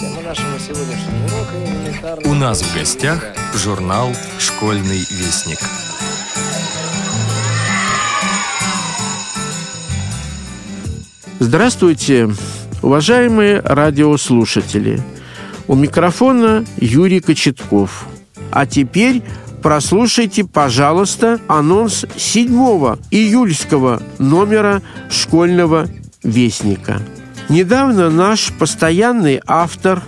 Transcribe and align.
Тема 0.00 0.22
нашего 0.22 0.58
сегодняшнего 0.58 1.26
урока 1.26 1.56
элементарная... 1.62 2.30
У 2.30 2.34
нас 2.34 2.62
в 2.62 2.74
гостях 2.74 3.22
журнал 3.54 4.08
«Школьный 4.38 5.00
вестник». 5.10 5.58
Здравствуйте, 11.38 12.30
уважаемые 12.80 13.60
радиослушатели. 13.60 15.02
У 15.68 15.74
микрофона 15.74 16.64
Юрий 16.78 17.20
Кочетков. 17.20 18.06
А 18.50 18.64
теперь 18.64 19.22
прослушайте, 19.62 20.44
пожалуйста, 20.44 21.40
анонс 21.46 22.06
7 22.16 22.48
июльского 23.10 24.02
номера 24.18 24.80
школьного 25.10 25.88
вестника. 26.22 27.02
Недавно 27.50 28.10
наш 28.10 28.52
постоянный 28.52 29.40
автор 29.44 30.04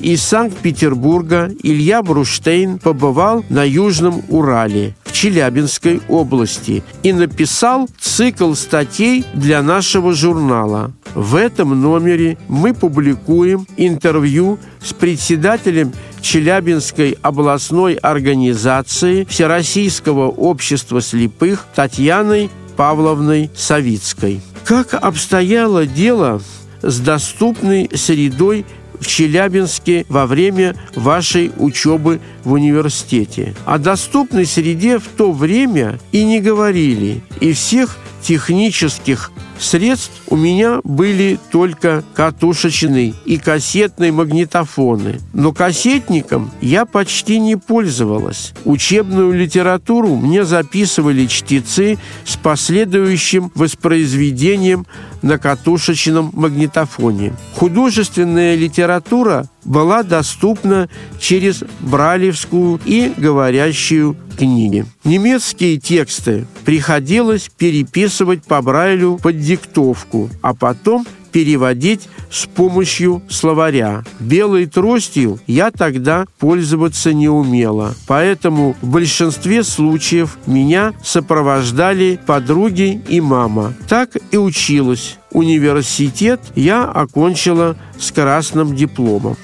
из 0.00 0.22
Санкт-Петербурга 0.22 1.50
Илья 1.62 2.02
Бруштейн 2.02 2.78
побывал 2.78 3.44
на 3.50 3.64
Южном 3.64 4.22
Урале 4.30 4.96
в 5.04 5.12
Челябинской 5.12 6.00
области 6.08 6.82
и 7.02 7.12
написал 7.12 7.86
цикл 8.00 8.54
статей 8.54 9.26
для 9.34 9.62
нашего 9.62 10.14
журнала. 10.14 10.90
В 11.14 11.34
этом 11.34 11.78
номере 11.78 12.38
мы 12.48 12.72
публикуем 12.72 13.66
интервью 13.76 14.58
с 14.82 14.94
председателем 14.94 15.92
Челябинской 16.22 17.18
областной 17.20 17.96
организации 17.96 19.24
Всероссийского 19.24 20.30
общества 20.30 21.02
слепых 21.02 21.66
Татьяной 21.74 22.48
Павловной 22.78 23.50
Савицкой. 23.54 24.40
Как 24.64 24.94
обстояло 24.94 25.84
дело 25.84 26.40
с 26.86 27.00
доступной 27.00 27.90
средой 27.94 28.64
в 29.00 29.06
Челябинске 29.06 30.06
во 30.08 30.26
время 30.26 30.74
вашей 30.94 31.52
учебы 31.58 32.20
в 32.44 32.52
университете. 32.52 33.54
О 33.64 33.78
доступной 33.78 34.46
среде 34.46 34.98
в 34.98 35.08
то 35.16 35.32
время 35.32 35.98
и 36.12 36.24
не 36.24 36.40
говорили, 36.40 37.22
и 37.40 37.52
всех 37.52 37.98
технических 38.22 39.30
средств 39.58 40.12
у 40.28 40.36
меня 40.36 40.80
были 40.84 41.38
только 41.50 42.04
катушечные 42.14 43.14
и 43.24 43.38
кассетные 43.38 44.12
магнитофоны. 44.12 45.20
Но 45.32 45.52
кассетником 45.52 46.50
я 46.60 46.84
почти 46.84 47.38
не 47.38 47.56
пользовалась. 47.56 48.52
Учебную 48.64 49.32
литературу 49.32 50.16
мне 50.16 50.44
записывали 50.44 51.26
чтецы 51.26 51.98
с 52.24 52.36
последующим 52.36 53.52
воспроизведением 53.54 54.86
на 55.22 55.38
катушечном 55.38 56.30
магнитофоне. 56.34 57.34
Художественная 57.54 58.54
литература 58.54 59.48
была 59.66 60.02
доступна 60.02 60.88
через 61.18 61.64
бралевскую 61.80 62.80
и 62.84 63.12
говорящую 63.16 64.16
книги. 64.38 64.86
Немецкие 65.04 65.78
тексты 65.78 66.46
приходилось 66.64 67.50
переписывать 67.56 68.44
по 68.44 68.62
Брайлю 68.62 69.18
под 69.22 69.40
диктовку, 69.40 70.30
а 70.42 70.54
потом 70.54 71.06
переводить 71.36 72.08
с 72.30 72.46
помощью 72.46 73.20
словаря. 73.28 74.04
Белой 74.20 74.64
тростью 74.64 75.38
я 75.46 75.70
тогда 75.70 76.24
пользоваться 76.38 77.12
не 77.12 77.28
умела, 77.28 77.94
поэтому 78.06 78.74
в 78.80 78.88
большинстве 78.88 79.62
случаев 79.62 80.38
меня 80.46 80.94
сопровождали 81.04 82.18
подруги 82.24 83.02
и 83.06 83.20
мама. 83.20 83.74
Так 83.86 84.16
и 84.30 84.38
училась. 84.38 85.18
Университет 85.30 86.40
я 86.54 86.84
окончила 86.84 87.76
с 87.98 88.12
красным 88.12 88.74
дипломом. 88.74 89.36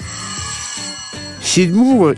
7 1.43 1.71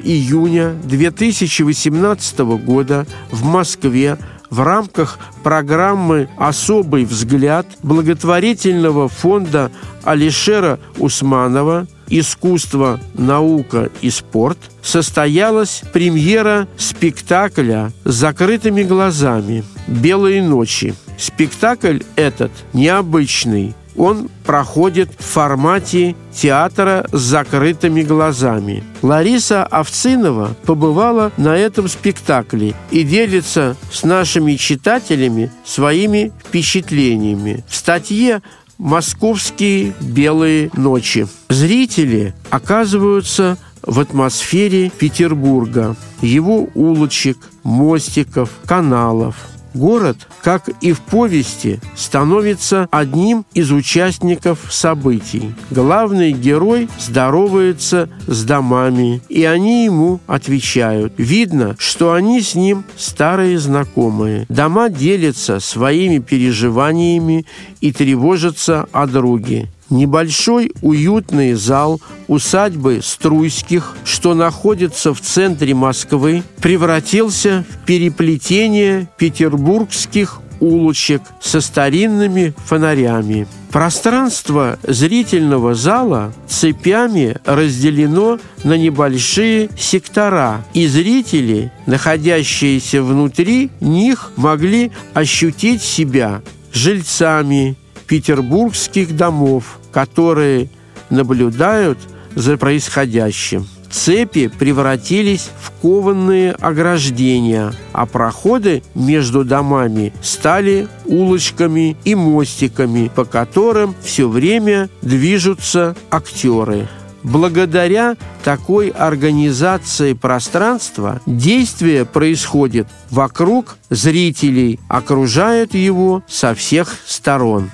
июня 0.06 0.74
2018 0.86 2.40
года 2.64 3.06
в 3.30 3.44
Москве 3.44 4.18
в 4.50 4.62
рамках 4.62 5.20
программы 5.44 6.30
«Особый 6.38 7.06
взгляд» 7.06 7.68
благотворительного 7.84 9.08
фонда 9.10 9.72
Алишера 10.04 10.80
Усманова 10.98 11.88
«Искусство, 12.08 13.00
наука 13.16 13.90
и 14.02 14.10
спорт» 14.10 14.58
состоялась 14.84 15.82
премьера 15.92 16.68
спектакля 16.78 17.92
с 18.04 18.14
закрытыми 18.14 18.84
глазами 18.84 19.64
«Белые 19.88 20.42
ночи». 20.42 20.96
Спектакль 21.18 22.00
этот 22.16 22.52
необычный– 22.74 23.74
он 23.98 24.30
проходит 24.46 25.10
в 25.18 25.24
формате 25.24 26.16
театра 26.34 27.06
с 27.12 27.20
закрытыми 27.20 28.04
глазами. 28.04 28.84
Лариса 29.02 29.64
Овцинова 29.64 30.56
побывала 30.66 31.32
на 31.38 31.56
этом 31.56 31.88
спектакле 31.88 32.74
и 32.92 33.04
делится 33.04 33.76
с 33.92 34.04
нашими 34.04 34.56
читателями 34.56 35.52
своими 35.64 36.32
впечатлениями. 36.46 37.64
В 37.68 37.76
статье 37.76 38.42
«Московские 38.78 39.94
белые 40.02 40.70
ночи». 40.74 41.28
Зрители 41.50 42.34
оказываются 42.50 43.58
в 43.82 44.00
атмосфере 44.00 44.90
Петербурга, 44.90 45.96
его 46.22 46.68
улочек, 46.74 47.38
мостиков, 47.64 48.50
каналов– 48.66 49.36
Город, 49.76 50.30
как 50.42 50.70
и 50.80 50.94
в 50.94 51.02
повести, 51.02 51.82
становится 51.98 52.88
одним 52.92 53.46
из 53.54 53.74
участников 53.74 54.60
событий. 54.70 55.54
Главный 55.70 56.32
герой 56.32 56.88
здоровается 56.98 58.08
с 58.26 58.46
домами, 58.46 59.22
и 59.28 59.44
они 59.44 59.84
ему 59.84 60.22
отвечают. 60.28 61.14
Видно, 61.18 61.76
что 61.78 62.14
они 62.14 62.42
с 62.42 62.56
ним 62.56 62.86
старые 62.96 63.60
знакомые. 63.60 64.46
Дома 64.48 64.88
делятся 64.88 65.60
своими 65.60 66.20
переживаниями 66.20 67.46
и 67.82 67.92
тревожатся 67.92 68.88
о 68.94 69.08
друге. 69.08 69.68
Небольшой 69.90 70.72
уютный 70.82 71.54
зал 71.54 72.02
усадьбы 72.28 73.02
Струйских, 73.04 73.96
что 74.04 74.34
находится 74.34 75.14
в 75.14 75.22
центре 75.22 75.76
Москвы, 75.76 76.44
превратился 76.60 77.66
в 77.70 77.86
переплетение 77.86 79.08
петербургских 79.18 80.42
улочек 80.60 81.22
со 81.42 81.62
старинными 81.62 82.54
фонарями. 82.66 83.48
Пространство 83.72 84.80
зрительного 84.84 85.76
зала 85.76 86.34
цепями 86.48 87.38
разделено 87.46 88.40
на 88.64 88.78
небольшие 88.78 89.70
сектора, 89.78 90.66
и 90.74 90.88
зрители, 90.88 91.72
находящиеся 91.86 93.04
внутри 93.04 93.70
них, 93.82 94.32
могли 94.38 94.92
ощутить 95.14 95.82
себя 95.82 96.42
жильцами 96.72 97.76
петербургских 98.06 99.16
домов, 99.16 99.80
которые 99.92 100.70
наблюдают 101.10 101.98
за 102.36 102.58
происходящим. 102.58 103.68
Цепи 103.90 104.48
превратились 104.48 105.50
в 105.62 105.72
кованные 105.82 106.52
ограждения, 106.52 107.72
а 107.94 108.06
проходы 108.06 108.84
между 108.94 109.46
домами 109.46 110.12
стали 110.22 110.90
улочками 111.06 111.96
и 112.04 112.14
мостиками, 112.14 113.10
по 113.14 113.24
которым 113.24 113.96
все 114.02 114.28
время 114.28 114.90
движутся 115.02 115.96
актеры. 116.12 116.90
Благодаря 117.26 118.18
такой 118.44 118.90
организации 118.90 120.14
пространства 120.14 121.22
действие 121.26 122.06
происходит 122.06 122.88
вокруг 123.10 123.78
зрителей, 123.90 124.80
окружает 124.90 125.74
его 125.74 126.22
со 126.28 126.54
всех 126.54 126.96
сторон. 127.08 127.72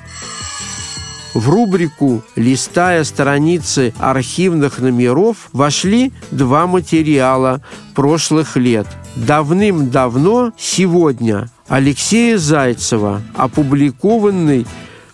В 1.33 1.49
рубрику 1.49 2.23
«Листая 2.37 3.03
страницы 3.03 3.93
архивных 3.99 4.79
номеров» 4.79 5.49
вошли 5.51 6.13
два 6.31 6.65
материала 6.65 7.61
прошлых 7.93 8.55
лет. 8.55 8.87
Давным-давно, 9.17 10.53
сегодня, 10.57 11.49
Алексея 11.67 12.37
Зайцева, 12.37 13.21
опубликованный 13.35 14.65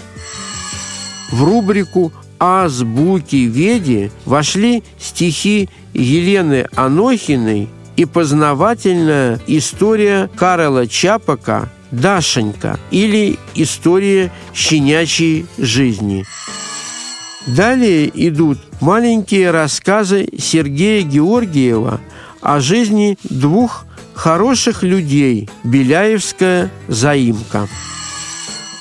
В 1.31 1.43
рубрику 1.43 2.13
«Азбуки 2.39 3.37
Веди» 3.37 4.11
вошли 4.25 4.83
стихи 4.99 5.69
Елены 5.93 6.69
Анохиной 6.75 7.69
и 7.97 8.05
познавательная 8.05 9.41
история 9.47 10.29
Карла 10.37 10.87
Чапака 10.87 11.71
«Дашенька» 11.91 12.79
или 12.91 13.39
«История 13.55 14.31
щенячьей 14.55 15.47
жизни». 15.59 16.25
Далее 17.47 18.11
идут 18.13 18.59
маленькие 18.81 19.51
рассказы 19.51 20.29
Сергея 20.37 21.03
Георгиева 21.03 22.01
о 22.41 22.61
жизни 22.61 23.19
двух 23.23 23.87
хороших 24.15 24.83
людей 24.83 25.49
«Беляевская 25.63 26.71
заимка». 26.89 27.69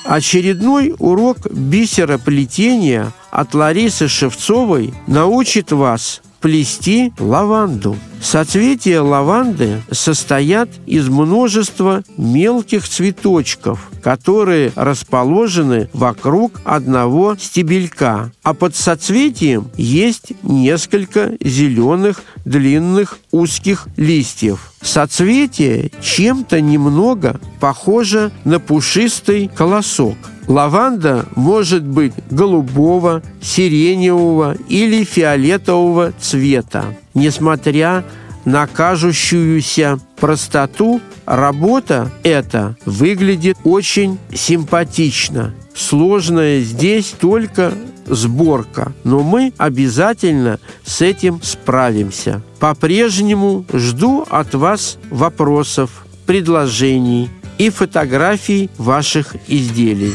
Очередной 0.06 0.94
урок 0.98 1.50
бисероплетения 1.50 3.12
от 3.30 3.54
Ларисы 3.54 4.06
Шевцовой 4.08 4.94
научит 5.06 5.72
вас 5.72 6.22
плести 6.40 7.12
лаванду. 7.18 7.96
Соцветия 8.22 9.02
лаванды 9.02 9.82
состоят 9.90 10.68
из 10.86 11.08
множества 11.08 12.04
мелких 12.16 12.88
цветочков, 12.88 13.90
которые 14.00 14.72
расположены 14.76 15.90
вокруг 15.92 16.60
одного 16.64 17.36
стебелька, 17.36 18.30
а 18.44 18.54
под 18.54 18.76
соцветием 18.76 19.70
есть 19.76 20.32
несколько 20.42 21.32
зеленых 21.40 22.22
длинных 22.44 23.18
узких 23.32 23.88
листьев. 23.96 24.72
Соцветие 24.86 25.90
чем-то 26.00 26.60
немного 26.60 27.40
похоже 27.60 28.30
на 28.44 28.58
пушистый 28.60 29.50
колосок– 29.54 30.16
Лаванда 30.48 31.26
может 31.34 31.82
быть 31.82 32.12
голубого, 32.30 33.22
сиреневого 33.40 34.56
или 34.68 35.04
фиолетового 35.04 36.12
цвета. 36.20 36.84
Несмотря 37.14 38.04
на 38.44 38.66
кажущуюся 38.66 39.98
простоту, 40.16 41.00
работа 41.24 42.12
эта 42.22 42.76
выглядит 42.84 43.58
очень 43.64 44.18
симпатично. 44.32 45.52
Сложная 45.74 46.60
здесь 46.60 47.12
только 47.18 47.72
сборка, 48.06 48.92
но 49.04 49.20
мы 49.20 49.52
обязательно 49.58 50.58
с 50.84 51.02
этим 51.02 51.40
справимся. 51.42 52.42
По-прежнему 52.58 53.64
жду 53.72 54.26
от 54.28 54.54
вас 54.54 54.98
вопросов, 55.10 56.06
предложений 56.26 57.30
и 57.58 57.70
фотографий 57.70 58.70
ваших 58.78 59.36
изделий. 59.48 60.14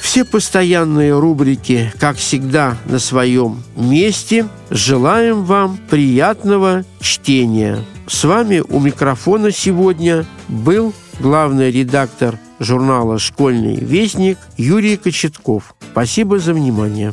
Все 0.00 0.24
постоянные 0.24 1.18
рубрики, 1.18 1.92
как 1.98 2.16
всегда, 2.16 2.78
на 2.86 2.98
своем 2.98 3.62
месте. 3.76 4.48
Желаем 4.70 5.44
вам 5.44 5.78
приятного 5.90 6.84
чтения. 7.00 7.84
С 8.06 8.24
вами 8.24 8.62
у 8.66 8.80
микрофона 8.80 9.50
сегодня 9.50 10.24
был 10.48 10.94
главный 11.20 11.70
редактор 11.70 12.38
журнала 12.58 13.18
«Школьный 13.18 13.76
вестник» 13.76 14.38
Юрий 14.56 14.96
Кочетков. 14.96 15.74
Спасибо 15.92 16.38
за 16.38 16.54
внимание. 16.54 17.12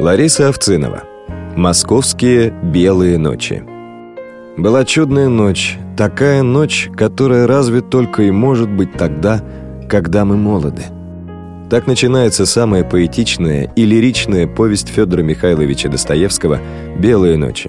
Лариса 0.00 0.48
Овцинова– 0.48 1.04
Московские 1.56 2.50
белые 2.50 3.16
ночи. 3.16 3.62
Была 4.56 4.84
чудная 4.84 5.28
ночь, 5.28 5.78
такая 5.96 6.42
ночь, 6.42 6.90
которая 6.96 7.46
разве 7.46 7.80
только 7.80 8.24
и 8.24 8.32
может 8.32 8.68
быть 8.68 8.92
тогда, 8.94 9.40
когда 9.88 10.24
мы 10.24 10.36
молоды. 10.36 10.82
Так 11.74 11.88
начинается 11.88 12.46
самая 12.46 12.84
поэтичная 12.84 13.68
и 13.74 13.84
лиричная 13.84 14.46
повесть 14.46 14.86
Федора 14.86 15.22
Михайловича 15.22 15.88
Достоевского 15.88 16.60
«Белые 17.00 17.36
ночи». 17.36 17.68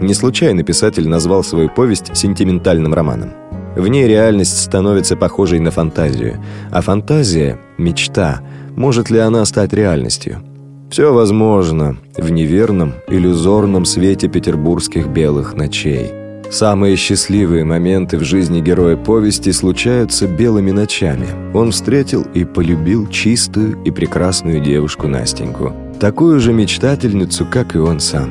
Не 0.00 0.12
случайно 0.12 0.64
писатель 0.64 1.08
назвал 1.08 1.44
свою 1.44 1.68
повесть 1.68 2.16
сентиментальным 2.16 2.92
романом. 2.92 3.30
В 3.76 3.86
ней 3.86 4.08
реальность 4.08 4.60
становится 4.60 5.14
похожей 5.14 5.60
на 5.60 5.70
фантазию, 5.70 6.42
а 6.72 6.80
фантазия– 6.80 7.60
мечта. 7.78 8.40
Может 8.74 9.08
ли 9.08 9.20
она 9.20 9.44
стать 9.44 9.72
реальностью– 9.72 10.42
все 10.90 11.12
возможно 11.14 11.96
в 12.16 12.30
неверном, 12.32 12.94
иллюзорном 13.06 13.84
свете 13.84 14.26
петербургских 14.26 15.06
белых 15.06 15.54
ночей. 15.54 16.23
Самые 16.54 16.94
счастливые 16.94 17.64
моменты 17.64 18.16
в 18.16 18.22
жизни 18.22 18.60
героя 18.60 18.96
повести 18.96 19.50
случаются 19.50 20.28
белыми 20.28 20.70
ночами. 20.70 21.26
Он 21.52 21.72
встретил 21.72 22.22
и 22.32 22.44
полюбил 22.44 23.08
чистую 23.08 23.82
и 23.82 23.90
прекрасную 23.90 24.60
девушку 24.60 25.08
Настеньку. 25.08 25.72
Такую 25.98 26.38
же 26.38 26.52
мечтательницу, 26.52 27.44
как 27.44 27.74
и 27.74 27.78
он 27.78 27.98
сам. 27.98 28.30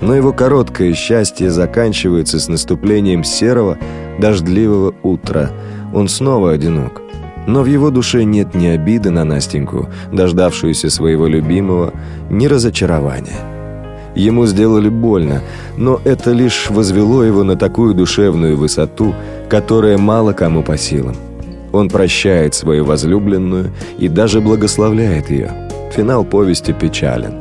Но 0.00 0.14
его 0.14 0.32
короткое 0.32 0.94
счастье 0.94 1.50
заканчивается 1.50 2.38
с 2.38 2.46
наступлением 2.46 3.24
серого, 3.24 3.76
дождливого 4.20 4.94
утра. 5.02 5.50
Он 5.92 6.06
снова 6.06 6.52
одинок. 6.52 7.02
Но 7.48 7.62
в 7.62 7.66
его 7.66 7.90
душе 7.90 8.22
нет 8.22 8.54
ни 8.54 8.68
обиды 8.68 9.10
на 9.10 9.24
Настеньку, 9.24 9.88
дождавшуюся 10.12 10.90
своего 10.90 11.26
любимого, 11.26 11.92
ни 12.30 12.46
разочарования. 12.46 13.53
Ему 14.14 14.46
сделали 14.46 14.88
больно, 14.88 15.42
но 15.76 16.00
это 16.04 16.30
лишь 16.30 16.70
возвело 16.70 17.24
его 17.24 17.42
на 17.42 17.56
такую 17.56 17.94
душевную 17.94 18.56
высоту, 18.56 19.14
которая 19.48 19.98
мало 19.98 20.32
кому 20.32 20.62
по 20.62 20.76
силам. 20.76 21.16
Он 21.72 21.88
прощает 21.88 22.54
свою 22.54 22.84
возлюбленную 22.84 23.72
и 23.98 24.08
даже 24.08 24.40
благословляет 24.40 25.30
ее. 25.30 25.50
Финал 25.92 26.24
повести 26.24 26.72
печален, 26.72 27.34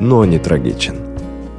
но 0.00 0.24
не 0.26 0.38
трагичен. 0.38 0.96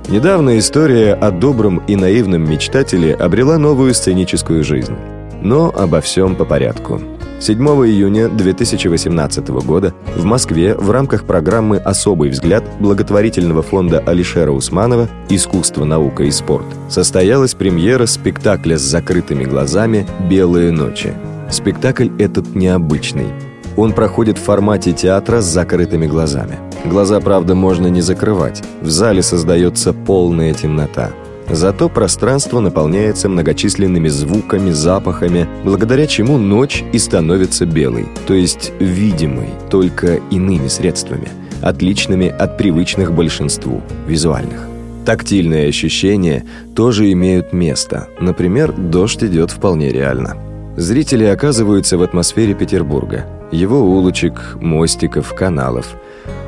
Недавно 0.07 0.57
история 0.57 1.13
о 1.13 1.31
добром 1.31 1.83
и 1.87 1.95
наивном 1.95 2.49
мечтателе 2.49 3.13
обрела 3.13 3.57
новую 3.57 3.93
сценическую 3.93 4.63
жизнь. 4.63 4.95
Но 5.41 5.73
обо 5.75 6.01
всем 6.01 6.35
по 6.35 6.45
порядку. 6.45 6.99
7 7.39 7.57
июня 7.87 8.27
2018 8.27 9.47
года 9.47 9.93
в 10.17 10.25
Москве 10.25 10.75
в 10.75 10.91
рамках 10.91 11.23
программы 11.23 11.77
«Особый 11.77 12.29
взгляд» 12.31 12.65
благотворительного 12.81 13.61
фонда 13.61 14.03
Алишера 14.05 14.51
Усманова 14.51 15.07
«Искусство, 15.29 15.85
наука 15.85 16.23
и 16.23 16.31
спорт» 16.31 16.65
состоялась 16.89 17.53
премьера 17.53 18.07
спектакля 18.07 18.77
с 18.77 18.81
закрытыми 18.81 19.45
глазами 19.45 20.05
«Белые 20.29 20.71
ночи». 20.71 21.13
Спектакль 21.49 22.09
этот 22.19 22.55
необычный. 22.55 23.29
Он 23.77 23.93
проходит 23.93 24.37
в 24.37 24.43
формате 24.43 24.91
театра 24.91 25.39
с 25.39 25.45
закрытыми 25.45 26.07
глазами. 26.07 26.59
Глаза, 26.83 27.21
правда, 27.21 27.55
можно 27.55 27.87
не 27.87 28.01
закрывать. 28.01 28.61
В 28.81 28.89
зале 28.89 29.21
создается 29.21 29.93
полная 29.93 30.53
темнота. 30.53 31.11
Зато 31.51 31.89
пространство 31.89 32.59
наполняется 32.59 33.27
многочисленными 33.27 34.07
звуками, 34.07 34.69
запахами, 34.69 35.47
благодаря 35.63 36.05
чему 36.05 36.37
ночь 36.37 36.83
и 36.93 36.99
становится 36.99 37.65
белой, 37.65 38.07
то 38.27 38.35
есть 38.35 38.71
видимой, 38.79 39.49
только 39.69 40.19
иными 40.29 40.67
средствами, 40.67 41.27
отличными 41.63 42.27
от 42.27 42.57
привычных 42.57 43.13
большинству, 43.13 43.81
визуальных. 44.07 44.67
Тактильные 45.05 45.69
ощущения 45.69 46.45
тоже 46.75 47.11
имеют 47.13 47.51
место. 47.51 48.09
Например, 48.19 48.71
дождь 48.71 49.23
идет 49.23 49.49
вполне 49.49 49.91
реально. 49.91 50.37
Зрители 50.77 51.23
оказываются 51.23 51.97
в 51.97 52.03
атмосфере 52.03 52.53
Петербурга, 52.53 53.25
его 53.51 53.79
улочек, 53.81 54.55
мостиков, 54.61 55.33
каналов. 55.33 55.95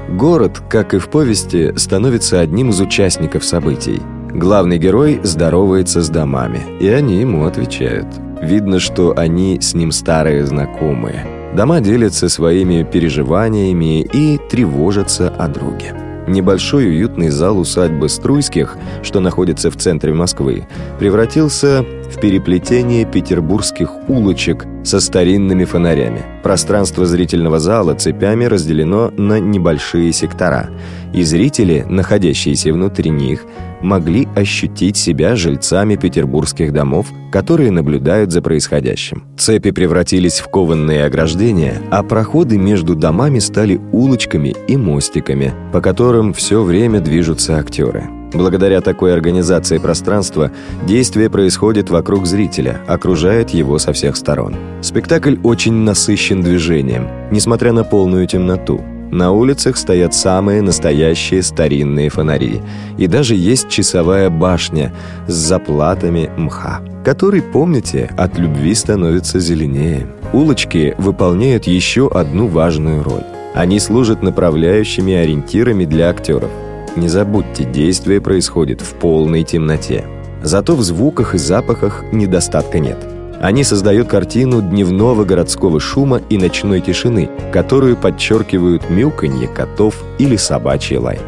Город, 0.09 0.61
как 0.69 0.93
и 0.93 0.99
в 0.99 1.09
повести, 1.09 1.75
становится 1.75 2.39
одним 2.39 2.69
из 2.69 2.79
участников 2.79 3.43
событий– 3.43 3.99
Главный 4.33 4.77
герой 4.77 5.19
здоровается 5.23 6.01
с 6.01 6.09
домами, 6.09 6.61
и 6.79 6.87
они 6.87 7.19
ему 7.19 7.45
отвечают. 7.45 8.07
Видно, 8.41 8.79
что 8.79 9.13
они 9.17 9.59
с 9.59 9.73
ним 9.73 9.91
старые 9.91 10.45
знакомые. 10.45 11.25
Дома 11.55 11.81
делятся 11.81 12.29
своими 12.29 12.83
переживаниями 12.83 14.01
и 14.01 14.39
тревожатся 14.49 15.27
о 15.29 15.49
друге. 15.49 15.93
Небольшой 16.27 16.87
уютный 16.87 17.29
зал 17.29 17.59
усадьбы 17.59 18.07
Струйских, 18.07 18.77
что 19.03 19.19
находится 19.19 19.69
в 19.69 19.75
центре 19.75 20.13
Москвы, 20.13 20.65
превратился 20.97 21.83
в 22.11 22.19
переплетение 22.19 23.05
петербургских 23.05 23.89
улочек 24.07 24.65
со 24.83 24.99
старинными 24.99 25.65
фонарями. 25.65 26.21
Пространство 26.43 27.05
зрительного 27.05 27.59
зала 27.59 27.93
цепями 27.93 28.45
разделено 28.45 29.11
на 29.17 29.39
небольшие 29.39 30.11
сектора, 30.11 30.69
и 31.13 31.23
зрители, 31.23 31.85
находящиеся 31.87 32.73
внутри 32.73 33.09
них, 33.09 33.45
могли 33.81 34.27
ощутить 34.35 34.97
себя 34.97 35.35
жильцами 35.35 35.95
петербургских 35.95 36.71
домов, 36.71 37.07
которые 37.31 37.71
наблюдают 37.71 38.31
за 38.31 38.41
происходящим. 38.41 39.23
Цепи 39.37 39.71
превратились 39.71 40.39
в 40.39 40.47
кованные 40.47 41.05
ограждения, 41.05 41.81
а 41.89 42.03
проходы 42.03 42.57
между 42.57 42.95
домами 42.95 43.39
стали 43.39 43.81
улочками 43.91 44.55
и 44.67 44.77
мостиками, 44.77 45.53
по 45.71 45.81
которым 45.81 46.33
все 46.33 46.61
время 46.61 46.99
движутся 46.99 47.57
актеры. 47.57 48.20
Благодаря 48.33 48.81
такой 48.81 49.13
организации 49.13 49.77
пространства 49.77 50.51
действие 50.87 51.29
происходит 51.29 51.89
вокруг 51.89 52.25
зрителя, 52.25 52.81
окружает 52.87 53.49
его 53.49 53.77
со 53.77 53.91
всех 53.91 54.15
сторон. 54.15 54.55
Спектакль 54.81 55.35
очень 55.43 55.73
насыщен 55.73 56.41
движением, 56.41 57.07
несмотря 57.29 57.73
на 57.73 57.83
полную 57.83 58.27
темноту. 58.27 58.81
На 59.11 59.33
улицах 59.33 59.75
стоят 59.75 60.13
самые 60.13 60.61
настоящие 60.61 61.43
старинные 61.43 62.09
фонари. 62.09 62.61
И 62.97 63.07
даже 63.07 63.35
есть 63.35 63.67
часовая 63.67 64.29
башня 64.29 64.93
с 65.27 65.33
заплатами 65.33 66.31
мха, 66.37 66.79
который, 67.03 67.41
помните, 67.41 68.09
от 68.17 68.39
любви 68.39 68.73
становится 68.73 69.41
зеленее. 69.41 70.07
Улочки 70.31 70.95
выполняют 70.97 71.67
еще 71.67 72.09
одну 72.09 72.47
важную 72.47 73.03
роль. 73.03 73.25
Они 73.53 73.81
служат 73.81 74.23
направляющими 74.23 75.13
ориентирами 75.13 75.83
для 75.83 76.09
актеров. 76.09 76.49
Не 76.95 77.07
забудьте, 77.07 77.63
действие 77.63 78.21
происходит 78.21 78.81
в 78.81 78.93
полной 78.95 79.43
темноте. 79.43 80.05
Зато 80.43 80.75
в 80.75 80.81
звуках 80.81 81.35
и 81.35 81.37
запахах 81.37 82.03
недостатка 82.11 82.79
нет– 82.79 82.97
они 83.41 83.63
создают 83.63 84.07
картину 84.07 84.61
дневного 84.61 85.25
городского 85.25 85.79
шума 85.79 86.21
и 86.29 86.37
ночной 86.37 86.79
тишины, 86.79 87.27
которую 87.51 87.97
подчеркивают 87.97 88.87
мяуканье 88.91 89.47
котов 89.47 89.95
или 90.19 90.35
собачий 90.35 90.97
лай. 90.97 91.19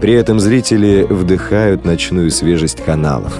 При 0.00 0.14
этом 0.14 0.40
зрители 0.40 1.06
вдыхают 1.08 1.84
ночную 1.84 2.32
свежесть 2.32 2.84
каналов. 2.84 3.38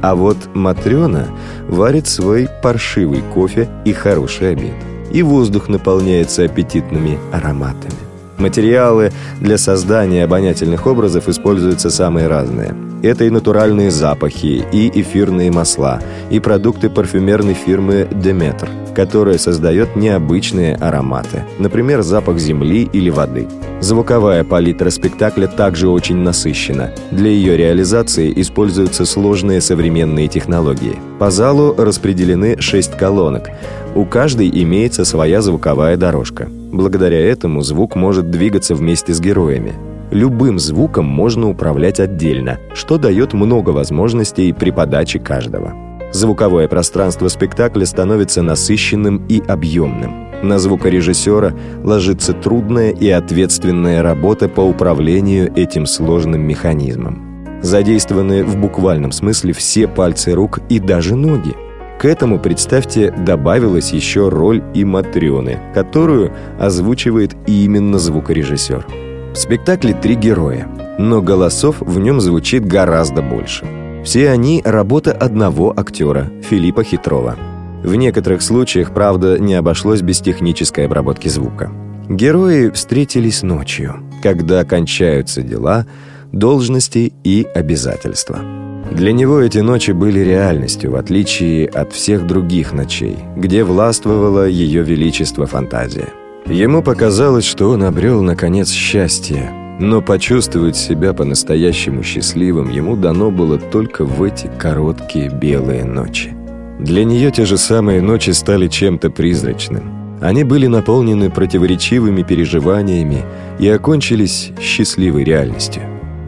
А 0.00 0.14
вот 0.14 0.38
Матрена 0.54 1.28
варит 1.68 2.06
свой 2.06 2.48
паршивый 2.62 3.22
кофе 3.34 3.68
и 3.84 3.92
хороший 3.92 4.52
обед. 4.52 4.74
И 5.12 5.22
воздух 5.22 5.68
наполняется 5.68 6.44
аппетитными 6.44 7.18
ароматами. 7.30 8.05
Материалы 8.38 9.12
для 9.40 9.58
создания 9.58 10.24
обонятельных 10.24 10.86
образов 10.86 11.28
используются 11.28 11.90
самые 11.90 12.26
разные– 12.28 12.74
это 13.02 13.24
и 13.24 13.30
натуральные 13.30 13.90
запахи, 13.90 14.64
и 14.72 14.90
эфирные 15.00 15.52
масла, 15.52 16.00
и 16.30 16.40
продукты 16.40 16.88
парфюмерной 16.88 17.54
фирмы 17.54 18.08
Demeter, 18.10 18.68
которая 18.94 19.38
создает 19.38 19.96
необычные 19.96 20.74
ароматы, 20.74 21.44
например, 21.58 22.02
запах 22.02 22.38
земли 22.38 22.88
или 22.92 23.10
воды. 23.10 23.46
Звуковая 23.80 24.42
палитра 24.42 24.88
спектакля 24.88 25.46
также 25.46 25.88
очень 25.88 26.16
насыщена. 26.16 26.92
Для 27.10 27.30
ее 27.30 27.56
реализации 27.56 28.32
используются 28.34 29.04
сложные 29.04 29.60
современные 29.60 30.28
технологии. 30.28 30.96
По 31.18 31.30
залу 31.30 31.74
распределены 31.76 32.60
шесть 32.60 32.96
колонок. 32.96 33.50
У 33.94 34.06
каждой 34.06 34.48
имеется 34.48 35.04
своя 35.04 35.42
звуковая 35.42 35.96
дорожка. 35.98 36.48
Благодаря 36.76 37.18
этому 37.18 37.62
звук 37.62 37.96
может 37.96 38.30
двигаться 38.30 38.74
вместе 38.74 39.14
с 39.14 39.20
героями. 39.20 39.72
Любым 40.10 40.58
звуком 40.58 41.06
можно 41.06 41.48
управлять 41.48 42.00
отдельно, 42.00 42.58
что 42.74 42.98
дает 42.98 43.32
много 43.32 43.70
возможностей 43.70 44.52
при 44.52 44.70
подаче 44.70 45.18
каждого. 45.18 45.72
Звуковое 46.12 46.68
пространство 46.68 47.28
спектакля 47.28 47.86
становится 47.86 48.42
насыщенным 48.42 49.24
и 49.26 49.40
объемным. 49.40 50.28
На 50.42 50.58
звукорежиссера 50.58 51.54
ложится 51.82 52.34
трудная 52.34 52.90
и 52.90 53.08
ответственная 53.08 54.02
работа 54.02 54.46
по 54.46 54.60
управлению 54.60 55.50
этим 55.56 55.86
сложным 55.86 56.42
механизмом. 56.42 57.62
Задействованы 57.62 58.44
в 58.44 58.58
буквальном 58.58 59.12
смысле 59.12 59.54
все 59.54 59.88
пальцы 59.88 60.32
рук 60.32 60.60
и 60.68 60.78
даже 60.78 61.16
ноги. 61.16 61.54
К 61.98 62.04
этому, 62.04 62.38
представьте, 62.38 63.10
добавилась 63.10 63.92
еще 63.92 64.28
роль 64.28 64.62
и 64.74 64.84
Матрёны, 64.84 65.58
которую 65.74 66.32
озвучивает 66.60 67.34
именно 67.46 67.98
звукорежиссер. 67.98 68.86
В 69.32 69.36
спектакле 69.36 69.94
три 69.94 70.14
героя, 70.14 70.68
но 70.98 71.22
голосов 71.22 71.76
в 71.80 71.98
нем 71.98 72.20
звучит 72.20 72.66
гораздо 72.66 73.22
больше. 73.22 73.66
Все 74.04 74.30
они– 74.30 74.62
работа 74.64 75.12
одного 75.12 75.72
актера, 75.76 76.30
Филиппа 76.42 76.84
Хитрова. 76.84 77.36
В 77.82 77.94
некоторых 77.94 78.42
случаях, 78.42 78.92
правда, 78.92 79.38
не 79.38 79.54
обошлось 79.54 80.02
без 80.02 80.20
технической 80.20 80.86
обработки 80.86 81.28
звука. 81.28 81.72
Герои 82.08 82.70
встретились 82.70 83.42
ночью, 83.42 83.96
когда 84.22 84.64
кончаются 84.64 85.42
дела, 85.42 85.86
должности 86.30 87.12
и 87.24 87.46
обязательства. 87.54 88.65
Для 88.90 89.12
него 89.12 89.40
эти 89.40 89.58
ночи 89.58 89.90
были 89.90 90.20
реальностью, 90.20 90.92
в 90.92 90.96
отличие 90.96 91.68
от 91.68 91.92
всех 91.92 92.26
других 92.26 92.72
ночей, 92.72 93.16
где 93.36 93.64
властвовало 93.64 94.46
ее 94.46 94.82
величество 94.82 95.46
фантазия– 95.46 96.08
Ему 96.48 96.80
показалось, 96.80 97.44
что 97.44 97.70
он 97.70 97.82
обрел, 97.82 98.22
наконец, 98.22 98.70
счастье, 98.70 99.50
но 99.80 100.00
почувствовать 100.00 100.76
себя 100.76 101.12
по-настоящему 101.12 102.04
счастливым 102.04 102.70
ему 102.70 102.96
дано 102.96 103.32
было 103.32 103.58
только 103.58 104.04
в 104.04 104.22
эти 104.22 104.48
короткие 104.56 105.28
белые 105.28 105.84
ночи. 105.84 106.36
Для 106.78 107.04
нее 107.04 107.32
те 107.32 107.46
же 107.46 107.58
самые 107.58 108.00
ночи 108.00 108.30
стали 108.30 108.68
чем-то 108.68 109.10
призрачным. 109.10 110.18
Они 110.22 110.44
были 110.44 110.68
наполнены 110.68 111.30
противоречивыми 111.30 112.22
переживаниями 112.22 113.24
и 113.58 113.68
окончились 113.68 114.52
счастливой 114.60 115.24
реальностью. 115.24 115.82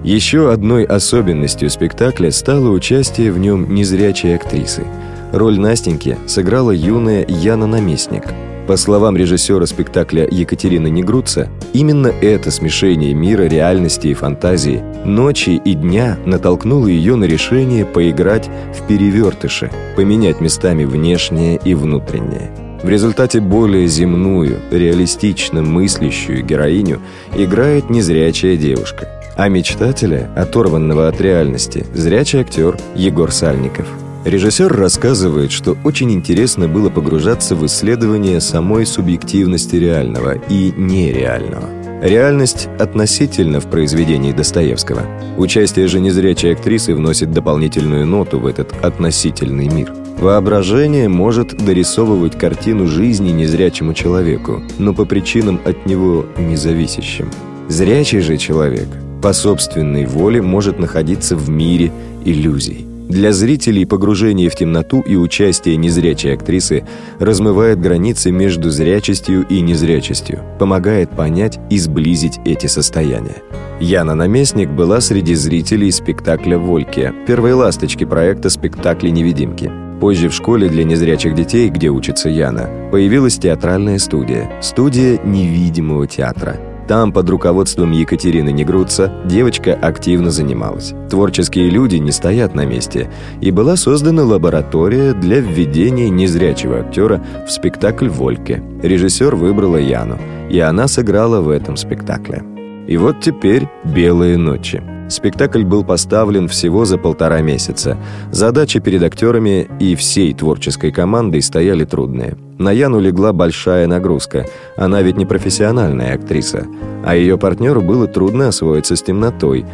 Еще 0.05 0.53
одной 0.53 0.85
особенностью 0.85 1.71
спектакля 1.71 2.31
стало 2.31 2.71
участие 2.71 3.33
в 3.33 3.39
нем 3.39 3.75
незрячей 3.75 4.35
актрисы. 4.35 4.85
Роль 5.33 5.59
Настеньки 5.59 6.17
сыграла 6.27 6.71
юная 6.71 7.27
Яна 7.27 7.67
Наместник– 7.67 8.25
по 8.69 8.77
словам 8.77 9.17
режиссера 9.17 9.65
спектакля 9.65 10.29
Екатерины 10.31 10.89
Негруца, 10.89 11.49
именно 11.73 12.09
это 12.09 12.51
смешение 12.51 13.15
мира, 13.15 13.45
реальности 13.45 14.09
и 14.09 14.15
фантазии 14.15 14.85
ночи 15.07 15.59
и 15.65 15.73
дня 15.73 16.19
натолкнуло 16.27 16.87
ее 16.87 17.17
на 17.17 17.25
решение 17.25 17.87
поиграть 17.87 18.51
в 18.79 18.87
перевертыши, 18.87 19.71
поменять 19.97 20.43
местами 20.43 20.85
внешнее 20.85 21.59
и 21.65 21.73
внутреннее. 21.73 22.51
В 22.83 22.89
результате 22.91 23.41
более 23.41 23.87
земную, 23.87 24.59
реалистично 24.71 25.63
мыслящую 25.63 26.45
героиню 26.45 27.01
играет 27.35 27.89
незрячая 27.89 28.59
девушка, 28.59 29.09
а 29.39 29.49
мечтателя, 29.49 30.31
оторванного 30.37 31.09
от 31.09 31.19
реальности, 31.23 31.87
зрячий 31.95 32.41
актер 32.41 32.77
Егор 32.95 33.33
Сальников– 33.33 33.87
Режиссер 34.25 34.71
рассказывает, 34.71 35.53
что 35.53 35.77
очень 35.85 36.11
интересно 36.11 36.69
было 36.69 36.91
погружаться 36.91 37.55
в 37.55 37.65
исследование 37.65 38.41
самой 38.41 38.85
субъективности 38.85 39.77
реального 39.77 40.35
и 40.51 40.73
нереального. 40.77 41.65
Реальность 42.03 42.69
относительно 42.79 43.61
в 43.61 43.71
произведении 43.71 44.33
Достоевского. 44.33 45.03
Участие 45.39 45.87
же 45.89 46.01
незрячей 46.01 46.53
актрисы 46.53 46.95
вносит 46.95 47.33
дополнительную 47.33 48.07
ноту 48.07 48.39
в 48.39 48.47
этот 48.47 48.73
относительный 48.85 49.69
мир. 49.69 49.93
Воображение 50.19 51.09
может 51.09 51.57
дорисовывать 51.65 52.37
картину 52.37 52.87
жизни 52.87 53.31
незрячему 53.31 53.95
человеку, 53.95 54.63
но 54.79 54.93
по 54.93 55.05
причинам 55.05 55.61
от 55.65 55.87
него 55.87 56.27
независящим. 56.37 57.31
Зрячий 57.69 58.21
же 58.21 58.39
человек 58.39 58.89
по 59.23 59.33
собственной 59.33 60.07
воле 60.07 60.41
может 60.41 60.79
находиться 60.79 61.37
в 61.37 61.51
мире 61.51 61.93
иллюзий. 62.25 62.87
Для 63.09 63.33
зрителей 63.33 63.85
погружение 63.85 64.49
в 64.51 64.55
темноту 64.55 65.01
и 65.01 65.17
участие 65.17 65.77
незрячей 65.77 66.35
актрисы 66.35 66.85
размывает 67.19 67.81
границы 67.81 68.31
между 68.31 68.71
зрячестью 68.71 69.47
и 69.49 69.61
незрячестью, 69.61 70.41
помогает 70.59 71.11
понять 71.11 71.59
и 71.71 71.79
сблизить 71.79 72.39
эти 72.45 72.67
состояния. 72.67 73.37
Яна 73.81 74.15
Наместник 74.15 74.71
была 74.71 75.01
среди 75.01 75.35
зрителей 75.35 75.91
спектакля 75.91 76.59
«Вольке», 76.59 77.15
первой 77.27 77.53
ласточки 77.53 78.05
проекта 78.05 78.51
спектакля 78.51 79.11
«Невидимки». 79.11 79.71
Позже 80.01 80.29
в 80.29 80.35
школе 80.35 80.69
для 80.69 80.85
незрячих 80.85 81.35
детей, 81.35 81.71
где 81.71 81.89
учится 81.89 82.29
Яна, 82.29 82.69
появилась 82.93 83.39
театральная 83.39 83.99
студия– 83.99 84.51
студия 84.63 85.19
невидимого 85.25 86.07
театра– 86.07 86.57
там, 86.89 87.13
под 87.13 87.29
руководством 87.29 87.93
Екатерины 87.93 88.51
Негруца, 88.51 89.13
девочка 89.27 89.75
активно 89.75 90.31
занималась. 90.31 90.95
Творческие 91.11 91.71
люди 91.71 91.97
не 91.97 92.11
стоят 92.11 92.55
на 92.55 92.65
месте, 92.65 93.11
и 93.41 93.51
была 93.51 93.77
создана 93.77 94.25
лаборатория 94.25 95.13
для 95.13 95.39
введения 95.41 96.09
незрячего 96.09 96.81
актера 96.81 97.23
в 97.47 97.53
спектакль 97.53 98.09
«Вольке». 98.09 98.63
Режиссер 98.83 99.37
выбрала 99.37 99.77
Яну, 99.77 100.19
и 100.51 100.59
она 100.59 100.89
сыграла 100.89 101.41
в 101.41 101.51
этом 101.51 101.77
спектакле. 101.77 102.43
И 102.89 102.97
вот 102.97 103.21
теперь 103.21 103.69
«Белые 103.85 104.39
ночи». 104.39 104.83
Спектакль 105.11 105.65
был 105.65 105.85
поставлен 105.85 106.49
всего 106.49 106.85
за 106.85 106.99
полтора 106.99 107.41
месяца. 107.43 107.99
Задачи 108.33 108.81
перед 108.81 109.03
актерами 109.03 109.69
и 109.79 109.95
всей 109.95 110.35
творческой 110.35 110.91
командой 110.91 111.43
стояли 111.43 111.85
трудные. 111.85 112.37
На 112.59 112.73
Яну 112.73 112.99
легла 112.99 113.33
большая 113.33 113.87
нагрузка. 113.87 114.47
Она 114.77 115.03
ведь 115.03 115.17
не 115.17 115.27
профессиональная 115.27 116.15
актриса. 116.15 116.67
А 117.05 117.15
ее 117.15 117.39
партнеру 117.39 117.83
было 117.83 118.07
трудно 118.07 118.49
освоиться 118.49 118.97
с 118.97 119.03
темнотой. 119.03 119.65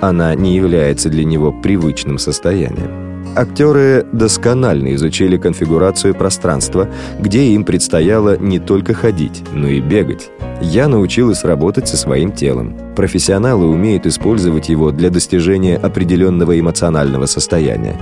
Она 0.00 0.34
не 0.34 0.54
является 0.56 1.08
для 1.08 1.24
него 1.24 1.52
привычным 1.52 2.18
состоянием. 2.18 3.03
Актеры 3.36 4.06
досконально 4.12 4.94
изучили 4.94 5.36
конфигурацию 5.36 6.14
пространства, 6.14 6.88
где 7.18 7.46
им 7.48 7.64
предстояло 7.64 8.36
не 8.36 8.60
только 8.60 8.94
ходить, 8.94 9.42
но 9.52 9.66
и 9.66 9.80
бегать. 9.80 10.30
Я 10.62 10.86
научилась 10.86 11.42
работать 11.42 11.88
со 11.88 11.96
своим 11.96 12.30
телом. 12.30 12.76
Профессионалы 12.94 13.66
умеют 13.66 14.06
использовать 14.06 14.68
его 14.68 14.92
для 14.92 15.10
достижения 15.10 15.76
определенного 15.76 16.58
эмоционального 16.58 17.26
состояния. 17.26 17.96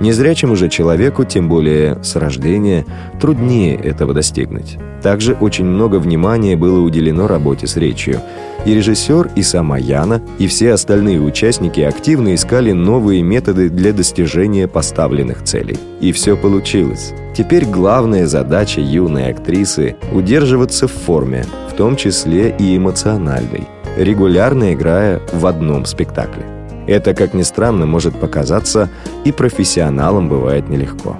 Незрячему 0.00 0.56
же 0.56 0.68
человеку, 0.70 1.24
тем 1.24 1.48
более 1.48 2.02
с 2.02 2.16
рождения, 2.16 2.86
труднее 3.20 3.74
этого 3.74 4.14
достигнуть. 4.14 4.78
Также 5.02 5.34
очень 5.34 5.66
много 5.66 5.96
внимания 5.96 6.56
было 6.56 6.80
уделено 6.80 7.26
работе 7.26 7.66
с 7.66 7.76
речью. 7.76 8.20
И 8.66 8.74
режиссер, 8.74 9.30
и 9.34 9.42
сама 9.42 9.78
Яна, 9.78 10.20
и 10.38 10.46
все 10.46 10.72
остальные 10.72 11.20
участники 11.20 11.80
активно 11.80 12.34
искали 12.34 12.72
новые 12.72 13.22
методы 13.22 13.70
для 13.70 13.92
достижения 13.92 14.68
поставленных 14.68 15.44
целей. 15.44 15.78
И 16.00 16.12
все 16.12 16.36
получилось. 16.36 17.12
Теперь 17.36 17.64
главная 17.64 18.26
задача 18.26 18.80
юной 18.80 19.30
актрисы– 19.30 19.96
удерживаться 20.12 20.88
в 20.88 20.92
форме, 20.92 21.44
в 21.70 21.74
том 21.74 21.96
числе 21.96 22.54
и 22.58 22.76
эмоциональной, 22.76 23.68
регулярно 23.96 24.74
играя 24.74 25.20
в 25.32 25.46
одном 25.46 25.84
спектакле. 25.84 26.44
Это, 26.86 27.14
как 27.14 27.34
ни 27.34 27.42
странно, 27.42 27.86
может 27.86 28.18
показаться, 28.18 28.88
и 29.24 29.30
профессионалам 29.30 30.28
бывает 30.28 30.68
нелегко. 30.68 31.16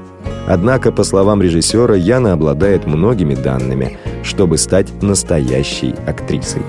Однако, 0.48 0.90
по 0.92 1.04
словам 1.04 1.42
режиссера, 1.42 1.94
Яна 1.94 2.32
обладает 2.32 2.86
многими 2.86 3.34
данными, 3.34 3.98
чтобы 4.22 4.56
стать 4.56 5.02
настоящей 5.02 5.94
актрисой. 6.06 6.62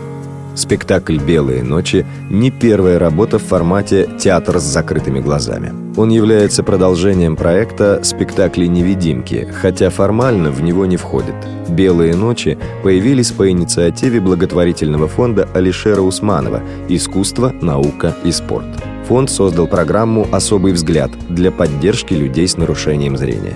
Спектакль 0.59 1.17
«Белые 1.17 1.63
ночи» 1.63 2.05
не 2.29 2.51
первая 2.51 2.99
работа 2.99 3.39
в 3.39 3.43
формате 3.43 4.09
«Театр 4.19 4.59
с 4.59 4.63
закрытыми 4.63 5.21
глазами». 5.21 5.73
Он 5.95 6.09
является 6.09 6.63
продолжением 6.63 7.37
проекта 7.37 8.01
«Спектакли 8.03 8.65
невидимки», 8.65 9.47
хотя 9.61 9.89
формально 9.89 10.51
в 10.51 10.61
него 10.61 10.85
не 10.85 10.97
входит. 10.97 11.33
«Белые 11.69 12.13
ночи» 12.13 12.57
появились 12.83 13.31
по 13.31 13.49
инициативе 13.49 14.19
благотворительного 14.19 15.07
фонда 15.07 15.47
Алишера 15.53 16.01
Усманова 16.01 16.61
«Искусство, 16.89 17.53
наука 17.61 18.13
и 18.25 18.31
спорт». 18.33 18.67
Фонд 19.07 19.31
создал 19.31 19.65
программу 19.65 20.27
«Особый 20.29 20.73
взгляд» 20.73 21.09
для 21.29 21.51
поддержки 21.51 22.13
людей 22.13 22.49
с 22.49 22.57
нарушением 22.57 23.15
зрения. 23.15 23.55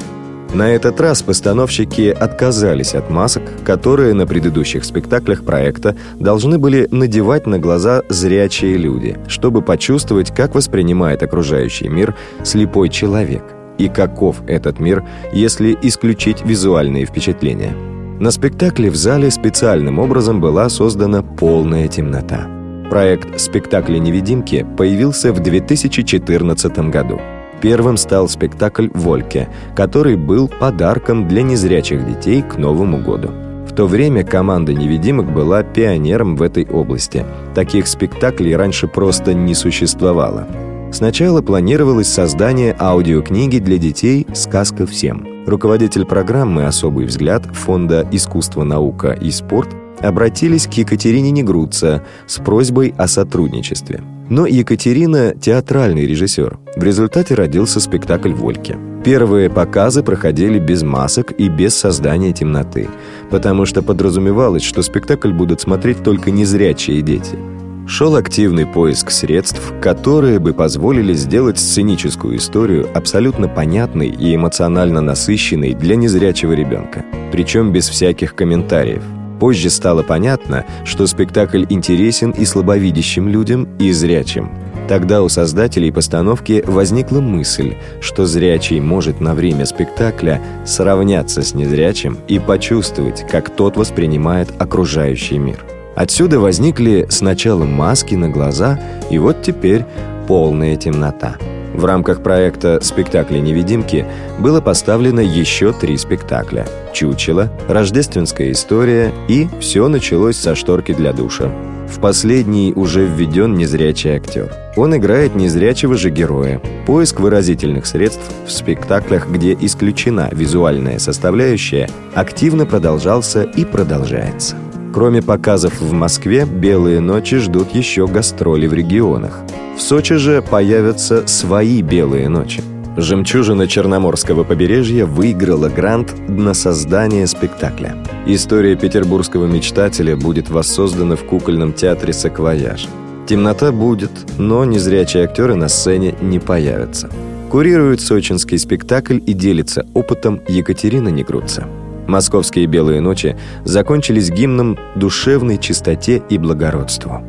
На 0.54 0.70
этот 0.70 1.02
раз 1.02 1.24
постановщики 1.24 2.10
отказались 2.10 2.94
от 2.94 3.10
масок, 3.10 3.42
которые 3.66 4.14
на 4.14 4.28
предыдущих 4.28 4.86
спектаклях 4.86 5.44
проекта 5.44 5.96
должны 6.20 6.60
были 6.60 6.88
надевать 6.92 7.48
на 7.48 7.58
глаза 7.58 8.04
зрячие 8.10 8.78
люди, 8.78 9.18
чтобы 9.28 9.64
почувствовать, 9.64 10.34
как 10.34 10.54
воспринимает 10.54 11.24
окружающий 11.24 11.90
мир 11.90 12.16
слепой 12.44 12.90
человек 12.90 13.44
и 13.80 13.90
каков 13.90 14.44
этот 14.48 14.80
мир, 14.80 15.04
если 15.34 15.76
исключить 15.82 16.46
визуальные 16.46 17.08
впечатления. 17.08 17.74
На 18.20 18.30
спектакле 18.30 18.92
в 18.92 18.96
зале 18.96 19.32
специальным 19.32 19.98
образом 19.98 20.40
была 20.40 20.70
создана 20.70 21.24
полная 21.24 21.88
темнота. 21.88 22.48
Проект 22.92 23.40
«Спектакли 23.40 23.98
невидимки» 23.98 24.68
появился 24.78 25.34
в 25.34 25.40
2014 25.40 26.78
году. 26.92 27.20
Первым 27.64 27.96
стал 27.96 28.28
спектакль 28.28 28.90
«Вольке», 28.94 29.48
который 29.74 30.18
был 30.18 30.50
подарком 30.50 31.30
для 31.30 31.44
незрячих 31.44 32.06
детей 32.06 32.42
к 32.42 32.58
Новому 32.58 32.98
году. 32.98 33.30
В 33.66 33.74
то 33.74 33.88
время 33.88 34.26
команда 34.26 34.74
невидимок 34.74 35.34
была 35.34 35.64
пионером 35.64 36.36
в 36.36 36.42
этой 36.42 36.66
области. 36.66 37.26
Таких 37.56 37.88
спектаклей 37.88 38.58
раньше 38.58 38.90
просто 38.90 39.34
не 39.34 39.56
существовало. 39.56 40.46
Сначала 40.92 41.42
планировалось 41.42 42.10
создание 42.12 42.76
аудиокниги 42.78 43.60
для 43.60 43.78
детей 43.78 44.28
«Сказка 44.34 44.86
всем». 44.86 45.26
Руководитель 45.48 46.04
программы 46.04 46.66
«Особый 46.66 47.06
взгляд» 47.06 47.46
Фонда 47.46 48.06
«Искусство, 48.12 48.66
наука 48.66 49.14
и 49.14 49.32
спорт» 49.32 49.70
обратились 50.04 50.68
к 50.68 50.74
Екатерине 50.74 51.32
Негруца 51.32 52.04
с 52.28 52.40
просьбой 52.40 52.94
о 52.98 53.08
сотрудничестве. 53.08 54.02
Но 54.30 54.46
Екатерина– 54.46 55.34
театральный 55.40 56.06
режиссер. 56.06 56.58
В 56.76 56.84
результате 56.84 57.36
родился 57.36 57.80
спектакль 57.80 58.34
«Вольки». 58.34 58.78
Первые 59.04 59.50
показы 59.50 60.02
проходили 60.02 60.60
без 60.60 60.82
масок 60.82 61.34
и 61.34 61.50
без 61.50 61.76
создания 61.76 62.32
темноты, 62.32 62.88
потому 63.30 63.66
что 63.66 63.82
подразумевалось, 63.82 64.64
что 64.64 64.82
спектакль 64.82 65.34
будут 65.34 65.60
смотреть 65.60 66.04
только 66.04 66.32
незрячие 66.32 67.02
дети. 67.02 67.38
Шел 67.86 68.16
активный 68.16 68.66
поиск 68.66 69.12
средств, 69.12 69.74
которые 69.82 70.40
бы 70.40 70.54
позволили 70.54 71.14
сделать 71.14 71.60
сценическую 71.60 72.38
историю 72.38 72.88
абсолютно 72.94 73.50
понятной 73.50 74.08
и 74.08 74.34
эмоционально 74.34 75.02
насыщенной 75.02 75.74
для 75.74 75.98
незрячего 75.98 76.54
ребенка, 76.54 77.04
причем 77.34 77.74
без 77.74 77.90
всяких 77.90 78.36
комментариев– 78.36 79.04
Позже 79.44 79.70
стало 79.70 80.04
понятно, 80.04 80.64
что 80.86 81.06
спектакль 81.06 81.66
интересен 81.68 82.32
и 82.32 82.46
слабовидящим 82.46 83.28
людям, 83.28 83.68
и 83.78 83.92
зрячим. 83.92 84.50
Тогда 84.88 85.22
у 85.22 85.28
создателей 85.28 85.92
постановки 85.92 86.64
возникла 86.66 87.20
мысль, 87.20 87.76
что 88.00 88.26
зрячий 88.26 88.80
может 88.80 89.20
на 89.20 89.36
время 89.36 89.66
спектакля 89.66 90.42
сравняться 90.66 91.42
с 91.42 91.56
незрячим 91.56 92.20
и 92.30 92.40
почувствовать, 92.40 93.28
как 93.30 93.54
тот 93.54 93.76
воспринимает 93.76 94.48
окружающий 94.60 95.40
мир. 95.40 95.66
Отсюда 95.94 96.40
возникли 96.40 97.08
сначала 97.10 97.66
маски 97.66 98.16
на 98.16 98.30
глаза, 98.30 98.80
и 99.12 99.18
вот 99.18 99.42
теперь 99.42 99.84
полная 100.26 100.78
темнота– 100.78 101.36
в 101.74 101.86
рамках 101.86 102.22
проекта 102.24 102.80
«Спектакли-невидимки» 102.82 104.06
было 104.40 104.62
поставлено 104.62 105.20
еще 105.20 105.74
три 105.74 105.98
спектакля 105.98 106.68
«Чучело», 106.94 107.52
«Рождественская 107.68 108.52
история» 108.52 109.12
и 109.28 109.48
«Все 109.60 109.88
началось 109.88 110.38
со 110.38 110.56
шторки 110.56 110.94
для 110.94 111.14
душа». 111.14 111.52
В 111.88 112.00
последний 112.00 112.74
уже 112.74 113.06
введен 113.06 113.56
незрячий 113.56 114.16
актер. 114.16 114.52
Он 114.76 114.96
играет 114.96 115.36
незрячего 115.36 115.96
же 115.96 116.10
героя. 116.10 116.60
Поиск 116.88 117.20
выразительных 117.20 117.86
средств 117.86 118.24
в 118.48 118.52
спектаклях, 118.52 119.30
где 119.30 119.54
исключена 119.54 120.30
визуальная 120.32 120.98
составляющая, 120.98 121.90
активно 122.16 122.66
продолжался 122.66 123.44
и 123.44 123.64
продолжается. 123.64 124.56
Кроме 124.94 125.24
показов 125.24 125.82
в 125.82 125.92
Москве, 125.92 126.46
«Белые 126.46 127.00
ночи» 127.00 127.38
ждут 127.38 127.74
еще 127.74 128.06
гастроли 128.06 128.68
в 128.68 128.74
регионах. 128.74 129.40
В 129.76 129.82
Сочи 129.82 130.16
же 130.16 130.44
появятся 130.44 131.26
свои 131.26 131.82
«Белые 131.82 132.30
ночи». 132.30 132.62
«Жемчужина 132.96 133.68
Черноморского 133.68 134.44
побережья» 134.44 135.08
выиграла 135.08 135.68
грант 135.68 136.14
на 136.30 136.54
создание 136.54 137.26
спектакля. 137.26 137.96
История 138.28 138.76
петербургского 138.76 139.48
мечтателя 139.48 140.16
будет 140.16 140.52
воссоздана 140.52 141.16
в 141.16 141.24
кукольном 141.24 141.74
театре 141.74 142.14
«Саквояж». 142.14 142.88
Темнота 143.26 143.72
будет, 143.72 144.12
но 144.38 144.64
незрячие 144.64 145.24
актеры 145.24 145.56
на 145.56 145.70
сцене 145.70 146.14
не 146.22 146.38
появятся. 146.38 147.10
Курирует 147.50 148.00
сочинский 148.00 148.60
спектакль 148.60 149.20
и 149.26 149.34
делится 149.34 149.88
опытом 149.96 150.40
Екатерина 150.48 151.10
Негруца. 151.10 151.68
Московские 152.08 152.66
белые 152.66 153.00
ночи 153.00 153.38
закончились 153.64 154.30
гимном 154.30 154.78
душевной 154.96 155.58
чистоте 155.58 156.22
и 156.30 156.38
благородству. 156.38 157.22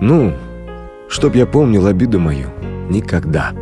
«Ну, 0.00 0.32
чтоб 1.08 1.34
я 1.34 1.46
помнил 1.46 1.86
обиду 1.86 2.18
мою, 2.18 2.48
никогда. 2.88 3.52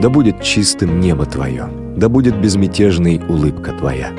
Да 0.00 0.10
будет 0.10 0.42
чистым 0.42 1.00
небо 1.00 1.24
твое, 1.24 1.68
да 1.96 2.08
будет 2.08 2.38
безмятежной 2.40 3.20
улыбка 3.28 3.72
твоя, 3.72 4.10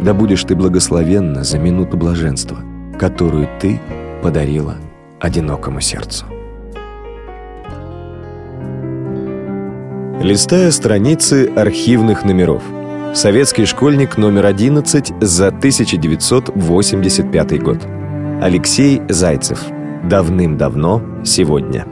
да 0.00 0.14
будешь 0.14 0.44
ты 0.44 0.54
благословенна 0.54 1.44
за 1.44 1.58
минуту 1.58 1.96
блаженства, 1.96 2.58
которую 2.98 3.48
ты 3.60 3.80
подарила 4.22 4.76
одинокому 5.20 5.80
сердцу». 5.80 6.24
Листая 10.22 10.70
страницы 10.70 11.52
архивных 11.54 12.24
номеров– 12.24 12.62
Советский 13.14 13.64
школьник 13.64 14.18
номер 14.18 14.46
11 14.46 15.14
за 15.20 15.46
1985 15.46 17.62
год. 17.62 17.78
Алексей 18.42 19.02
Зайцев. 19.08 19.62
Давным-давно, 20.02 21.00
сегодня. 21.24 21.86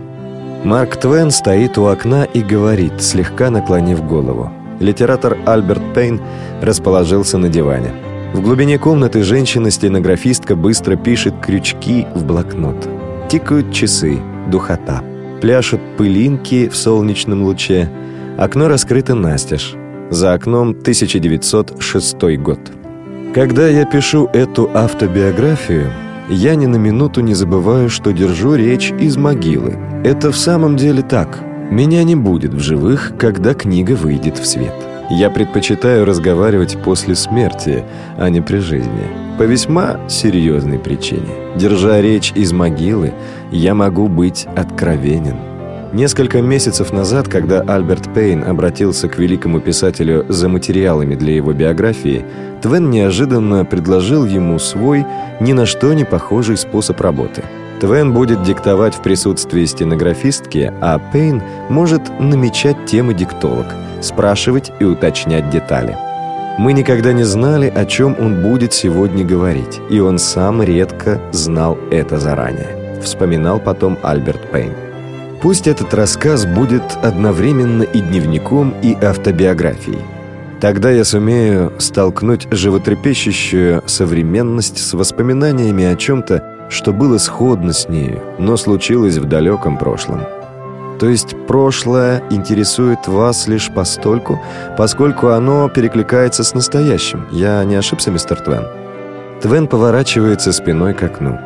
Марк 0.65 0.97
Твен 0.97 1.31
стоит 1.31 1.79
у 1.79 1.87
окна 1.87 2.25
и 2.25 2.43
говорит, 2.43 3.01
слегка 3.01 3.51
наклонив 3.51 4.05
голову. 4.05 4.51
Литератор 4.81 5.39
Альберт 5.47 5.95
Пейн 5.95 6.21
расположился 6.61 7.39
на 7.39 7.49
диване. 7.49 7.93
В 8.35 8.41
глубине 8.41 8.81
комнаты 8.81 9.23
женщина-стенографистка 9.23 10.57
быстро 10.57 10.97
пишет 10.97 11.35
крючки 11.41 12.05
в 12.17 12.25
блокнот. 12.25 12.89
Тикают 13.31 13.73
часы, 13.73 14.19
духота. 14.51 15.05
Пляшут 15.41 15.81
пылинки 15.97 16.69
в 16.69 16.77
солнечном 16.77 17.45
луче. 17.45 17.89
Окно 18.39 18.67
раскрыто 18.67 19.15
настежь. 19.15 19.77
За 20.13 20.35
окном 20.35 20.73
1906 20.73 22.37
год. 22.37 22.61
Когда 23.35 23.67
я 23.67 23.87
пишу 23.87 24.29
эту 24.35 24.71
автобиографию, 24.75 25.91
я 26.29 26.55
ни 26.55 26.67
на 26.67 26.77
минуту 26.77 27.23
не 27.23 27.33
забываю, 27.33 27.89
что 27.89 28.13
держу 28.13 28.55
речь 28.55 28.93
из 29.01 29.17
могилы. 29.17 29.79
Это 30.05 30.31
в 30.31 30.37
самом 30.37 30.77
деле 30.77 31.01
так. 31.01 31.41
Меня 31.71 32.05
не 32.05 32.15
будет 32.15 32.53
в 32.53 32.59
живых, 32.59 33.15
когда 33.19 33.55
книга 33.55 33.93
выйдет 33.93 34.37
в 34.37 34.45
свет. 34.45 34.75
Я 35.09 35.31
предпочитаю 35.31 36.05
разговаривать 36.05 36.77
после 36.85 37.15
смерти, 37.15 37.83
а 38.19 38.29
не 38.29 38.43
при 38.43 38.59
жизни. 38.59 39.09
По 39.39 39.45
весьма 39.45 39.99
серьезной 40.11 40.79
причине. 40.79 41.57
Держа 41.57 42.03
речь 42.03 42.33
из 42.35 42.53
могилы, 42.53 43.15
я 43.51 43.75
могу 43.75 44.09
быть 44.09 44.47
откровенен. 44.57 45.52
Несколько 45.93 46.41
месяцев 46.41 46.91
назад, 46.91 47.29
когда 47.29 47.61
Альберт 47.61 48.15
Пейн 48.15 48.45
обратился 48.45 49.09
к 49.09 49.19
великому 49.19 49.61
писателю 49.61 50.25
за 50.31 50.49
материалами 50.49 51.15
для 51.15 51.35
его 51.35 51.53
биографии, 51.53 52.25
Твен 52.63 52.89
неожиданно 52.89 53.67
предложил 53.67 54.25
ему 54.25 54.59
свой, 54.59 55.05
ни 55.41 55.53
на 55.53 55.67
что 55.67 55.93
не 55.93 56.05
похожий 56.05 56.57
способ 56.57 56.99
работы. 57.03 57.43
Твен 57.79 58.15
будет 58.15 58.43
диктовать 58.43 58.95
в 58.95 59.03
присутствии 59.03 59.67
стенографистки, 59.67 60.73
а 60.81 60.99
Пейн 61.13 61.43
может 61.69 62.03
намечать 62.19 62.87
темы 62.87 63.13
диктовок– 63.13 63.67
спрашивать 64.01 64.73
и 64.81 64.85
уточнять 64.85 65.51
детали. 65.51 65.95
Мы 66.59 66.73
никогда 66.73 67.13
не 67.13 67.25
знали, 67.25 67.71
о 67.75 67.85
чем 67.85 68.17
он 68.19 68.43
будет 68.43 68.73
сегодня 68.73 69.27
говорить, 69.27 69.79
и 69.91 70.01
он 70.01 70.19
сам 70.19 70.63
редко 70.63 71.21
знал 71.33 71.77
это 71.91 72.19
заранее, 72.19 73.01
вспоминал 73.03 73.61
потом 73.61 73.99
Альберт 74.03 74.51
Пейн. 74.51 74.92
Пусть 75.43 75.67
этот 75.67 75.93
рассказ 75.93 76.47
будет 76.47 76.85
одновременно 77.03 77.83
и 77.83 78.01
дневником, 78.01 78.75
и 78.81 78.95
автобиографией. 78.95 79.99
Тогда 80.61 80.93
я 80.93 81.05
сумею 81.05 81.73
столкнуть 81.79 82.47
животрепещущую 82.53 83.83
современность 83.87 84.79
с 84.79 84.93
воспоминаниями 84.93 85.85
о 85.85 85.97
чем-то, 85.97 86.69
что 86.71 86.93
было 86.93 87.19
сходно 87.19 87.73
с 87.73 87.89
нею, 87.89 88.23
но 88.39 88.57
случилось 88.57 89.17
в 89.17 89.25
далеком 89.25 89.79
прошлом. 89.79 90.21
То 91.01 91.09
есть 91.09 91.35
прошлое 91.49 92.23
интересует 92.31 93.09
вас 93.09 93.49
лишь 93.49 93.69
постольку, 93.69 94.41
поскольку 94.79 95.31
оно 95.31 95.69
перекликается 95.69 96.45
с 96.45 96.55
настоящим. 96.55 97.27
Я 97.33 97.65
не 97.65 97.75
ошибся, 97.75 98.13
мистер 98.13 98.41
Твен? 98.41 98.69
Твен 99.43 99.67
поворачивается 99.67 100.53
спиной 100.53 100.95
к 100.95 101.03
окну. 101.03 101.37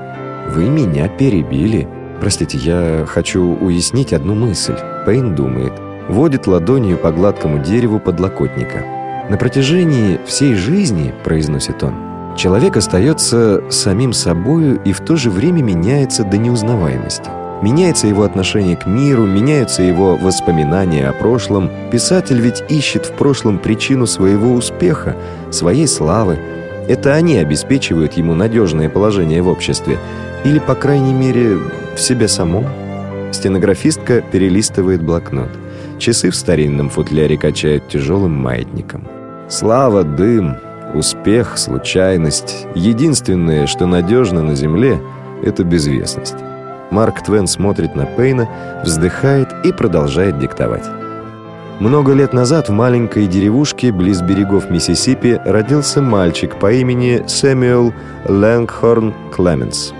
«Вы 0.48 0.68
меня 0.68 1.08
перебили. 1.08 1.88
Простите, 2.20 2.58
я 2.58 3.04
хочу 3.06 3.42
уяснить 3.42 4.12
одну 4.12 4.34
мысль». 4.34 4.76
Пейн 5.04 5.34
думает. 5.34 5.72
Водит 6.08 6.46
ладонью 6.46 6.98
по 6.98 7.10
гладкому 7.10 7.62
дереву 7.62 7.98
подлокотника. 7.98 8.84
«На 9.28 9.36
протяжении 9.36 10.20
всей 10.24 10.54
жизни,— 10.54 11.12
произносит 11.24 11.82
он,— 11.82 11.94
человек 12.36 12.76
остается 12.76 13.62
самим 13.70 14.12
собою 14.12 14.80
и 14.84 14.92
в 14.92 15.00
то 15.00 15.16
же 15.16 15.30
время 15.30 15.62
меняется 15.62 16.22
до 16.22 16.38
неузнаваемости. 16.38 17.28
Меняется 17.62 18.06
его 18.06 18.24
отношение 18.24 18.76
к 18.76 18.86
миру, 18.86 19.26
меняются 19.26 19.82
его 19.82 20.16
воспоминания 20.16 21.08
о 21.08 21.12
прошлом. 21.12 21.70
Писатель 21.90 22.38
ведь 22.38 22.62
ищет 22.68 23.06
в 23.06 23.12
прошлом 23.12 23.58
причину 23.58 24.06
своего 24.06 24.52
успеха, 24.52 25.16
своей 25.50 25.86
славы. 25.86 26.38
Это 26.86 27.14
они 27.14 27.38
обеспечивают 27.38 28.12
ему 28.12 28.34
надежное 28.34 28.90
положение 28.90 29.40
в 29.40 29.48
обществе. 29.48 29.98
Или, 30.44 30.58
по 30.58 30.74
крайней 30.74 31.14
мере, 31.14 31.58
в 31.96 32.00
себе 32.00 32.28
самом. 32.28 32.66
Стенографистка 33.32 34.20
перелистывает 34.20 35.02
блокнот. 35.02 35.50
Часы 35.98 36.30
в 36.30 36.36
старинном 36.36 36.90
футляре 36.90 37.38
качают 37.38 37.88
тяжелым 37.88 38.32
маятником. 38.32 39.08
Слава, 39.48 40.04
дым, 40.04 40.56
успех, 40.94 41.56
случайность. 41.56 42.66
Единственное, 42.74 43.66
что 43.66 43.86
надежно 43.86 44.42
на 44.42 44.54
земле, 44.54 45.00
это 45.42 45.64
безвестность. 45.64 46.36
Марк 46.90 47.22
Твен 47.24 47.46
смотрит 47.46 47.96
на 47.96 48.04
Пейна, 48.04 48.48
вздыхает 48.84 49.48
и 49.64 49.72
продолжает 49.72 50.38
диктовать. 50.38 50.84
Много 51.80 52.12
лет 52.12 52.32
назад 52.32 52.68
в 52.68 52.72
маленькой 52.72 53.26
деревушке 53.26 53.92
близ 53.92 54.22
берегов 54.22 54.70
Миссисипи 54.70 55.40
родился 55.44 56.00
мальчик 56.00 56.58
по 56.58 56.72
имени 56.72 57.22
Сэмюэл 57.26 57.92
Лэнгхорн 58.26 59.14
Клеменс. 59.34 59.92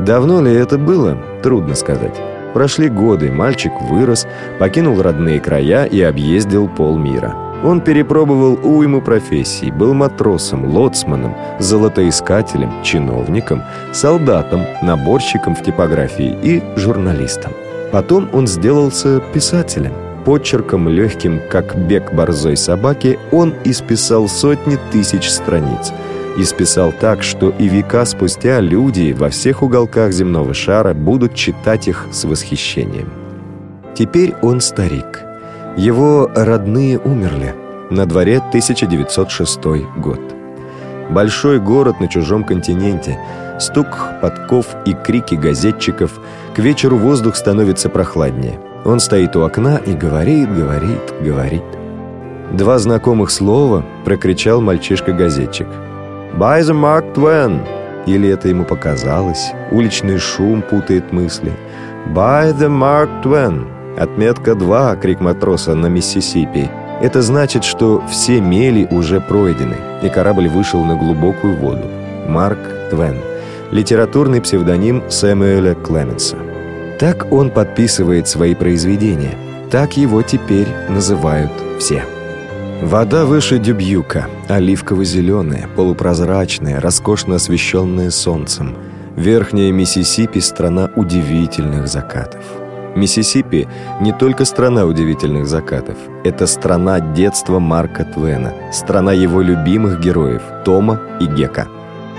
Давно 0.00 0.42
ли 0.42 0.52
это 0.52 0.78
было? 0.78 1.18
Трудно 1.42 1.74
сказать. 1.74 2.20
Прошли 2.52 2.88
годы, 2.88 3.32
мальчик 3.32 3.72
вырос, 3.90 4.26
покинул 4.58 5.02
родные 5.02 5.40
края 5.40 5.84
и 5.84 6.00
объездил 6.00 6.68
полмира. 6.68 7.34
Он 7.64 7.80
перепробовал 7.80 8.58
уйму 8.62 9.00
профессий, 9.00 9.70
был 9.70 9.94
матросом, 9.94 10.66
лоцманом, 10.66 11.34
золотоискателем, 11.58 12.82
чиновником, 12.82 13.62
солдатом, 13.92 14.62
наборщиком 14.82 15.56
в 15.56 15.62
типографии 15.62 16.36
и 16.42 16.62
журналистом. 16.76 17.52
Потом 17.90 18.28
он 18.32 18.46
сделался 18.46 19.20
писателем. 19.32 19.92
Почерком 20.24 20.88
легким, 20.88 21.40
как 21.50 21.76
бег 21.76 22.12
борзой 22.12 22.56
собаки, 22.56 23.18
он 23.30 23.54
исписал 23.64 24.28
сотни 24.28 24.78
тысяч 24.92 25.30
страниц. 25.30 25.92
Исписал 26.36 26.92
так, 26.92 27.22
что 27.22 27.50
и 27.50 27.68
века 27.68 28.04
спустя 28.04 28.60
люди 28.60 29.14
во 29.16 29.30
всех 29.30 29.62
уголках 29.62 30.12
земного 30.12 30.54
шара 30.54 30.94
будут 30.94 31.34
читать 31.34 31.88
их 31.88 32.08
с 32.12 32.24
восхищением. 32.24 33.10
Теперь 33.94 34.34
он 34.42 34.60
старик– 34.60 35.20
его 35.76 36.30
родные 36.36 37.00
умерли. 37.00 37.52
На 37.90 38.06
дворе 38.06 38.36
1906 38.36 39.60
год. 39.96 40.20
Большой 41.10 41.58
город 41.58 41.98
на 41.98 42.06
чужом 42.06 42.44
континенте. 42.44 43.18
Стук 43.58 43.86
подков 44.22 44.66
и 44.86 44.94
крики 44.94 45.34
газетчиков. 45.34 46.12
К 46.54 46.60
вечеру 46.60 46.96
воздух 46.96 47.34
становится 47.34 47.88
прохладнее. 47.88 48.60
Он 48.84 49.00
стоит 49.00 49.34
у 49.34 49.42
окна 49.42 49.78
и 49.78 49.94
говорит, 49.94 50.54
говорит, 50.54 51.12
говорит. 51.20 51.64
Два 52.52 52.78
знакомых 52.78 53.32
слова 53.32 53.84
прокричал 54.04 54.60
мальчишка-газетчик. 54.60 55.66
«By 56.38 56.62
the 56.62 56.74
Mark 56.74 57.14
Twain!» 57.14 57.60
Или 58.06 58.28
это 58.28 58.48
ему 58.48 58.64
показалось? 58.64 59.52
Уличный 59.70 60.18
шум 60.18 60.62
путает 60.62 61.12
мысли. 61.12 61.52
«By 62.14 62.52
the 62.52 62.68
Mark 62.68 63.22
Twain!» 63.22 63.66
Отметка 63.96 64.54
2, 64.54 64.96
крик 64.96 65.20
матроса 65.20 65.74
на 65.74 65.86
Миссисипи. 65.86 66.68
Это 67.00 67.22
значит, 67.22 67.64
что 67.64 68.02
все 68.10 68.40
мели 68.40 68.88
уже 68.90 69.20
пройдены, 69.20 69.76
и 70.02 70.08
корабль 70.08 70.48
вышел 70.48 70.84
на 70.84 70.96
глубокую 70.96 71.56
воду. 71.56 71.84
Марк 72.28 72.58
Твен. 72.90 73.16
Литературный 73.70 74.40
псевдоним 74.40 75.02
Сэмюэля 75.08 75.74
Клеменса. 75.74 76.36
Так 76.98 77.32
он 77.32 77.50
подписывает 77.50 78.28
свои 78.28 78.54
произведения. 78.54 79.36
Так 79.70 79.96
его 79.96 80.22
теперь 80.22 80.68
называют 80.88 81.50
все. 81.78 82.04
Вода 82.82 83.24
выше 83.24 83.58
Дюбьюка, 83.58 84.26
оливково-зеленая, 84.48 85.68
полупрозрачная, 85.76 86.80
роскошно 86.80 87.36
освещенная 87.36 88.10
солнцем. 88.10 88.76
Верхняя 89.16 89.70
Миссисипи– 89.72 90.38
страна 90.40 90.90
удивительных 90.96 91.86
закатов. 91.86 92.42
Миссисипи 92.96 93.68
не 94.00 94.12
только 94.12 94.44
страна 94.44 94.86
удивительных 94.86 95.46
закатов. 95.46 95.96
Это 96.24 96.46
страна 96.46 97.00
детства 97.00 97.58
Марка 97.58 98.04
Твена, 98.04 98.52
страна 98.72 99.12
его 99.12 99.40
любимых 99.40 100.00
героев 100.00 100.42
Тома 100.64 101.00
и 101.20 101.26
Гека. 101.26 101.68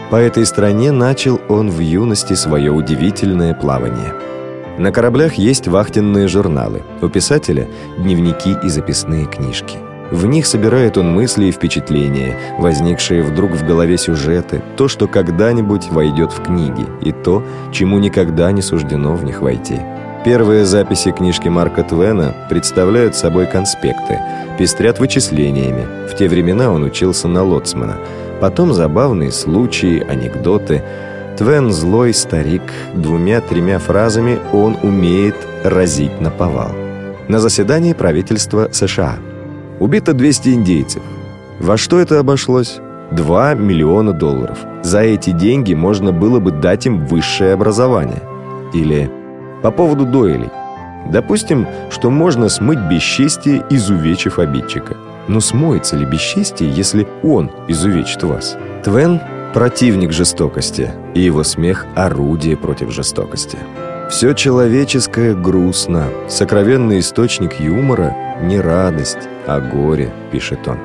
По 0.09 0.15
этой 0.15 0.45
стране 0.45 0.91
начал 0.91 1.39
он 1.49 1.69
в 1.69 1.79
юности 1.79 2.33
свое 2.33 2.71
удивительное 2.71 3.53
плавание. 3.53 4.13
На 4.77 4.91
кораблях 4.91 5.33
есть 5.33 5.67
вахтенные 5.67 6.27
журналы, 6.27 6.81
у 7.01 7.09
писателя– 7.09 7.67
дневники 7.97 8.55
и 8.63 8.69
записные 8.69 9.25
книжки. 9.25 9.77
В 10.11 10.25
них 10.25 10.45
собирает 10.45 10.97
он 10.97 11.11
мысли 11.11 11.45
и 11.45 11.51
впечатления, 11.51 12.37
возникшие 12.59 13.23
вдруг 13.23 13.51
в 13.51 13.65
голове 13.65 13.97
сюжеты, 13.97 14.61
то, 14.77 14.87
что 14.87 15.07
когда-нибудь 15.07 15.89
войдет 15.89 16.31
в 16.31 16.43
книги, 16.43 16.85
и 17.01 17.11
то, 17.11 17.43
чему 17.71 17.99
никогда 17.99 18.51
не 18.51 18.61
суждено 18.61 19.15
в 19.15 19.23
них 19.23 19.41
войти– 19.41 19.79
Первые 20.25 20.65
записи 20.65 21.11
книжки 21.11 21.49
Марка 21.49 21.83
Твена 21.83 22.33
представляют 22.49 23.15
собой 23.15 23.45
конспекты, 23.45 24.19
пестрят 24.57 24.97
вычислениями. 24.97 25.85
В 26.09 26.15
те 26.15 26.27
времена 26.27 26.71
он 26.71 26.81
учился 26.81 27.27
на 27.27 27.43
лоцмана. 27.43 27.97
Потом 28.41 28.73
забавные 28.73 29.31
случаи, 29.31 30.03
анекдоты. 30.03 30.81
Твен 31.37 31.71
злой 31.71 32.11
старик, 32.11 32.63
двумя-тремя 32.95 33.77
фразами 33.77 34.39
он 34.51 34.75
умеет 34.81 35.35
разить 35.63 36.19
на 36.19 36.31
повал. 36.31 36.71
На 37.27 37.37
заседании 37.37 37.93
правительства 37.93 38.69
США. 38.71 39.19
Убито 39.79 40.13
200 40.13 40.49
индейцев. 40.49 41.03
Во 41.59 41.77
что 41.77 41.99
это 41.99 42.19
обошлось? 42.19 42.79
2 43.11 43.53
миллиона 43.55 44.13
долларов. 44.13 44.57
За 44.83 45.01
эти 45.01 45.31
деньги 45.31 45.73
можно 45.73 46.11
было 46.11 46.39
бы 46.39 46.51
дать 46.51 46.85
им 46.85 47.05
высшее 47.05 47.53
образование. 47.53 48.21
Или 48.73 49.11
по 49.61 49.71
поводу 49.71 50.05
дуэлей. 50.05 50.49
Допустим, 51.11 51.67
что 51.91 52.09
можно 52.09 52.49
смыть 52.49 52.79
бесчестие, 52.79 53.63
изувечив 53.69 54.39
обидчика. 54.39 54.95
Но 55.27 55.39
смоется 55.39 55.95
ли 55.95 56.05
бесчестие, 56.05 56.69
если 56.69 57.07
он 57.23 57.51
изувечит 57.67 58.23
вас? 58.23 58.57
Твен– 58.83 59.19
противник 59.53 60.11
жестокости, 60.11 60.91
и 61.13 61.21
его 61.21 61.43
смех– 61.43 61.85
орудие 61.95 62.57
против 62.57 62.91
жестокости. 62.91 63.57
Все 64.15 64.31
человеческое 64.31 65.35
грустно. 65.35 66.07
Сокровенный 66.29 66.99
источник 66.99 67.59
юмора– 67.59 68.15
не 68.43 68.61
радость, 68.61 69.27
а 69.45 69.59
горе, 69.59 70.09
пишет 70.31 70.65
он. 70.69 70.79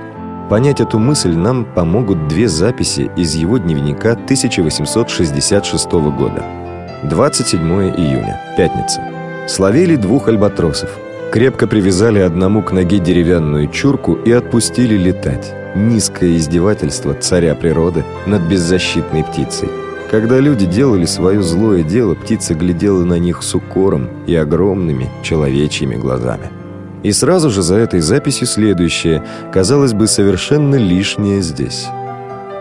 Понять 0.49 0.81
эту 0.81 0.99
мысль 0.99 1.37
нам 1.37 1.65
помогут 1.65 2.27
две 2.27 2.49
записи 2.49 3.09
из 3.17 3.37
его 3.37 3.59
дневника 3.59 4.15
1866 4.15 5.93
года. 5.93 6.45
27 7.05 7.61
июня, 7.97 8.41
пятница. 8.57 9.01
Словили 9.47 9.95
двух 9.95 10.27
альбатросов. 10.27 10.91
Крепко 11.31 11.69
привязали 11.69 12.19
одному 12.19 12.65
к 12.65 12.73
ноге 12.73 12.99
деревянную 12.99 13.69
чурку 13.69 14.15
и 14.15 14.33
отпустили 14.33 14.97
летать. 14.97 15.55
Низкое 15.77 16.37
издевательство 16.37 17.15
царя 17.15 17.55
природы 17.55 18.05
над 18.27 18.43
беззащитной 18.43 19.23
птицей. 19.23 19.69
Когда 20.11 20.41
люди 20.41 20.67
делали 20.67 21.05
свое 21.05 21.41
злое 21.41 21.85
дело, 21.85 22.17
птица 22.17 22.55
глядела 22.55 23.05
на 23.05 23.17
них 23.21 23.45
с 23.45 23.55
укором 23.55 24.09
и 24.27 24.35
огромными 24.35 25.09
человечьими 25.23 25.95
глазами. 25.95 26.51
И 27.05 27.13
сразу 27.13 27.49
же 27.49 27.63
за 27.63 27.77
этой 27.77 28.01
записью 28.01 28.49
следующее, 28.49 29.23
казалось 29.53 29.93
бы, 29.93 30.09
совершенно 30.09 30.75
лишнее 30.75 31.43
здесь. 31.43 31.87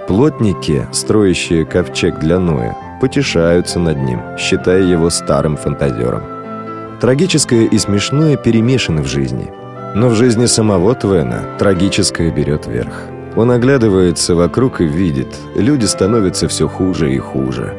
Плотники, 0.08 0.88
строящие 0.92 1.66
ковчег 1.66 2.20
для 2.20 2.40
Ноя, 2.40 2.78
потешаются 3.02 3.80
над 3.80 3.98
ним, 3.98 4.22
считая 4.38 4.84
его 4.84 5.10
старым 5.10 5.58
фантазером. 5.58 6.22
Трагическое 7.02 7.66
и 7.66 7.78
смешное 7.80 8.38
перемешаны 8.38 9.02
в 9.02 9.08
жизни. 9.08 9.52
Но 9.96 10.10
в 10.10 10.14
жизни 10.14 10.46
самого 10.46 10.94
Твена 10.94 11.58
трагическое 11.58 12.32
берет 12.32 12.68
верх. 12.68 13.10
Он 13.40 13.52
оглядывается 13.52 14.36
вокруг 14.36 14.82
и 14.82 14.84
видит, 14.84 15.34
люди 15.56 15.86
становятся 15.86 16.50
все 16.50 16.68
хуже 16.68 17.14
и 17.14 17.20
хуже. 17.20 17.74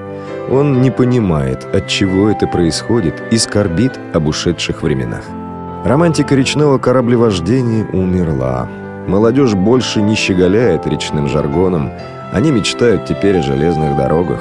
Он 0.51 0.81
не 0.81 0.90
понимает, 0.90 1.66
от 1.75 1.87
чего 1.87 2.31
это 2.31 2.46
происходит, 2.46 3.23
и 3.31 3.37
скорбит 3.37 3.92
об 4.14 4.27
ушедших 4.27 4.83
временах. 4.83 5.20
Романтика 5.85 6.35
речного 6.35 6.79
кораблевождения 6.79 7.85
умерла. 7.92 8.70
Молодежь 9.07 9.53
больше 9.53 10.01
не 10.01 10.14
щеголяет 10.14 10.87
речным 10.87 11.29
жаргоном, 11.29 11.90
они 12.33 12.53
мечтают 12.53 13.05
теперь 13.05 13.40
о 13.40 13.42
железных 13.42 13.99
дорогах. 13.99 14.40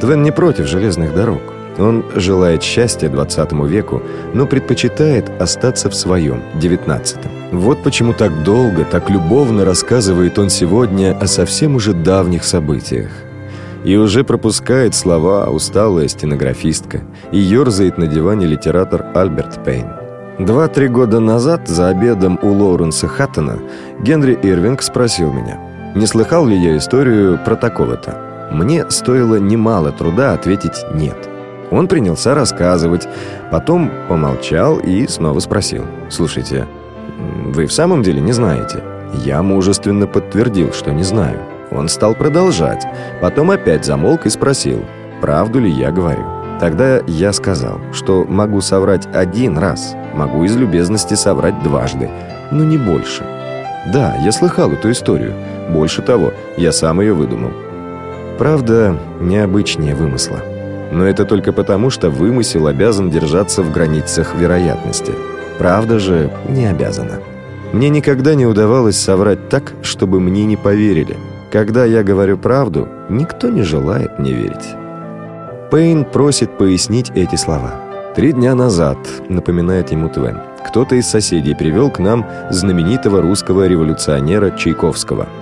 Твен 0.00 0.22
не 0.22 0.30
против 0.30 0.66
железных 0.66 1.14
дорог. 1.14 1.42
Он 1.78 2.02
желает 2.14 2.62
счастья 2.62 3.10
20 3.10 3.52
веку, 3.68 4.00
но 4.32 4.46
предпочитает 4.46 5.30
остаться 5.38 5.90
в 5.90 5.94
своем, 5.94 6.40
19 6.54 7.26
-м. 7.26 7.39
Вот 7.52 7.82
почему 7.82 8.12
так 8.12 8.44
долго, 8.44 8.84
так 8.84 9.10
любовно 9.10 9.64
рассказывает 9.64 10.38
он 10.38 10.50
сегодня 10.50 11.16
о 11.18 11.26
совсем 11.26 11.74
уже 11.74 11.92
давних 11.92 12.44
событиях. 12.44 13.10
И 13.82 13.96
уже 13.96 14.22
пропускает 14.22 14.94
слова 14.94 15.48
усталая 15.50 16.06
стенографистка 16.06 17.00
и 17.32 17.38
ерзает 17.38 17.98
на 17.98 18.06
диване 18.06 18.46
литератор 18.46 19.06
Альберт 19.14 19.64
Пейн. 19.64 19.88
Два-три 20.38 20.86
года 20.86 21.18
назад 21.18 21.66
за 21.66 21.88
обедом 21.88 22.38
у 22.40 22.52
Лоуренса 22.52 23.08
Хаттона 23.08 23.58
Генри 24.00 24.38
Ирвинг 24.42 24.80
спросил 24.80 25.32
меня, 25.32 25.58
не 25.96 26.06
слыхал 26.06 26.46
ли 26.46 26.56
я 26.56 26.76
историю 26.76 27.38
про 27.44 27.56
такого-то. 27.56 28.48
Мне 28.52 28.88
стоило 28.90 29.36
немало 29.36 29.90
труда 29.90 30.34
ответить 30.34 30.84
«нет». 30.94 31.28
Он 31.70 31.88
принялся 31.88 32.34
рассказывать, 32.34 33.06
потом 33.50 33.90
помолчал 34.08 34.78
и 34.78 35.06
снова 35.06 35.38
спросил. 35.40 35.84
«Слушайте, 36.08 36.66
вы 37.46 37.66
в 37.66 37.72
самом 37.72 38.02
деле 38.02 38.20
не 38.20 38.32
знаете?» 38.32 38.82
Я 39.24 39.42
мужественно 39.42 40.06
подтвердил, 40.06 40.72
что 40.72 40.92
не 40.92 41.02
знаю. 41.02 41.40
Он 41.70 41.88
стал 41.88 42.14
продолжать, 42.14 42.86
потом 43.20 43.50
опять 43.50 43.84
замолк 43.84 44.26
и 44.26 44.30
спросил, 44.30 44.84
правду 45.20 45.60
ли 45.60 45.70
я 45.70 45.90
говорю. 45.90 46.24
Тогда 46.60 47.00
я 47.06 47.32
сказал, 47.32 47.80
что 47.92 48.24
могу 48.24 48.60
соврать 48.60 49.08
один 49.14 49.56
раз, 49.56 49.94
могу 50.14 50.44
из 50.44 50.56
любезности 50.56 51.14
соврать 51.14 51.62
дважды, 51.62 52.10
но 52.50 52.64
не 52.64 52.76
больше. 52.76 53.24
Да, 53.92 54.16
я 54.22 54.30
слыхал 54.30 54.72
эту 54.72 54.90
историю. 54.90 55.34
Больше 55.70 56.02
того, 56.02 56.34
я 56.56 56.70
сам 56.72 57.00
ее 57.00 57.14
выдумал. 57.14 57.52
Правда, 58.38 58.98
необычнее 59.20 59.94
вымысла. 59.94 60.40
Но 60.92 61.06
это 61.06 61.24
только 61.24 61.52
потому, 61.52 61.88
что 61.88 62.10
вымысел 62.10 62.66
обязан 62.66 63.10
держаться 63.10 63.62
в 63.62 63.72
границах 63.72 64.34
вероятности. 64.34 65.12
Правда 65.60 65.98
же 65.98 66.30
не 66.48 66.64
обязана. 66.64 67.20
Мне 67.74 67.90
никогда 67.90 68.34
не 68.34 68.46
удавалось 68.46 68.96
соврать 68.96 69.50
так, 69.50 69.74
чтобы 69.82 70.18
мне 70.18 70.46
не 70.46 70.56
поверили. 70.56 71.18
Когда 71.52 71.84
я 71.84 72.02
говорю 72.02 72.38
правду, 72.38 72.88
никто 73.10 73.50
не 73.50 73.62
желает 73.62 74.18
мне 74.18 74.32
верить. 74.32 74.74
Пейн 75.70 76.06
просит 76.06 76.56
пояснить 76.56 77.12
эти 77.14 77.36
слова. 77.36 77.74
Три 78.16 78.32
дня 78.32 78.54
назад, 78.54 78.96
напоминает 79.28 79.92
ему 79.92 80.08
Твен, 80.08 80.38
кто-то 80.66 80.94
из 80.94 81.06
соседей 81.06 81.54
привел 81.54 81.90
к 81.90 81.98
нам 81.98 82.26
знаменитого 82.50 83.20
русского 83.20 83.66
революционера 83.66 84.52
Чайковского– 84.52 85.26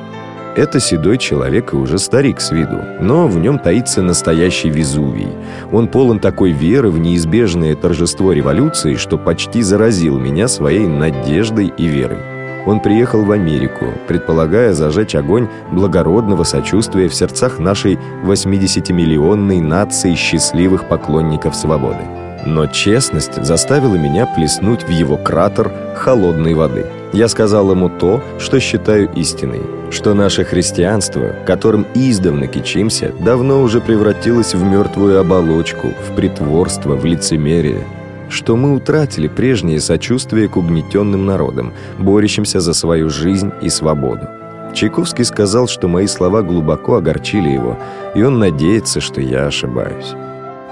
это 0.59 0.81
седой 0.81 1.18
человек 1.18 1.73
и 1.73 1.77
уже 1.77 1.99
старик 1.99 2.40
с 2.40 2.51
виду, 2.51 2.81
но 3.01 3.29
в 3.29 3.38
нем 3.38 3.61
таится 3.61 4.03
настоящий 4.03 4.68
Везувий. 4.68 5.29
Он 5.71 5.87
полон 5.87 6.18
такой 6.18 6.51
веры 6.51 6.90
в 6.90 6.99
неизбежное 6.99 7.77
торжество 7.77 8.33
революции, 8.33 8.97
что 8.97 9.18
почти 9.18 9.62
заразил 9.62 10.18
меня 10.18 10.49
своей 10.49 10.87
надеждой 10.87 11.68
и 11.68 11.87
верой. 11.87 12.18
Он 12.66 12.81
приехал 12.81 13.25
в 13.25 13.31
Америку, 13.31 13.87
предполагая 14.09 14.73
зажечь 14.73 15.14
огонь 15.14 15.49
благородного 15.71 16.42
сочувствия 16.42 17.09
в 17.09 17.14
сердцах 17.14 17.61
нашей 17.61 17.97
80-миллионной 18.25 19.61
нации 19.61 20.14
счастливых 20.16 20.88
поклонников 20.88 21.55
свободы. 21.55 22.03
Но 22.44 22.66
честность 22.66 23.42
заставила 23.44 23.94
меня 23.94 24.27
плеснуть 24.27 24.83
в 24.83 24.90
его 24.90 25.16
кратер 25.16 25.73
холодной 25.94 26.55
воды. 26.55 26.98
Я 27.12 27.29
сказал 27.29 27.71
ему 27.71 27.88
то, 27.88 28.23
что 28.38 28.61
считаю 28.61 29.11
истиной, 29.14 29.62
что 29.90 30.12
наше 30.12 30.44
христианство, 30.44 31.35
которым 31.47 31.87
издавна 31.94 32.47
кичимся, 32.47 33.12
давно 33.21 33.62
уже 33.62 33.81
превратилось 33.81 34.55
в 34.55 34.62
мертвую 34.62 35.18
оболочку, 35.18 35.88
в 35.88 36.14
притворство, 36.14 36.97
в 36.97 37.05
лицемерие, 37.07 37.87
что 38.29 38.57
мы 38.57 38.75
утратили 38.75 39.27
прежнее 39.27 39.81
сочувствие 39.81 40.49
к 40.49 40.57
угнетенным 40.59 41.25
народам, 41.25 41.73
борющимся 41.99 42.61
за 42.61 42.75
свою 42.75 43.09
жизнь 43.09 43.53
и 43.62 43.71
свободу. 43.71 44.29
Чайковский 44.75 45.25
сказал, 45.25 45.66
что 45.66 45.88
мои 45.88 46.07
слова 46.07 46.42
глубоко 46.42 46.97
огорчили 46.97 47.49
его, 47.49 47.79
и 48.14 48.23
он 48.23 48.38
надеется, 48.38 49.01
что 49.01 49.23
я 49.23 49.47
ошибаюсь. 49.47 50.12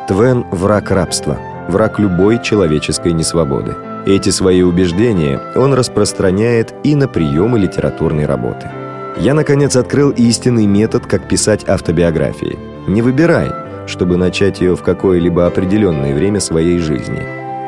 Твен– 0.07 0.45
враг 0.53 0.91
рабства– 0.91 1.39
враг 1.69 1.99
любой 1.99 2.43
человеческой 2.43 3.13
несвободы. 3.13 3.75
Эти 4.07 4.31
свои 4.31 4.63
убеждения 4.63 5.41
он 5.57 5.75
распространяет 5.75 6.73
и 6.85 6.95
на 6.95 7.09
приемы 7.09 7.59
литературной 7.59 8.25
работы. 8.25 8.71
Я, 9.19 9.35
наконец, 9.35 9.75
открыл 9.75 10.11
истинный 10.11 10.67
метод, 10.67 11.07
как 11.07 11.27
писать 11.27 11.69
автобиографии. 11.69 12.57
Не 12.87 13.03
выбирай, 13.03 13.51
чтобы 13.89 14.17
начать 14.17 14.61
ее 14.61 14.77
в 14.77 14.83
какое-либо 14.83 15.45
определенное 15.45 16.15
время 16.15 16.39
своей 16.39 16.79
жизни. 16.79 17.21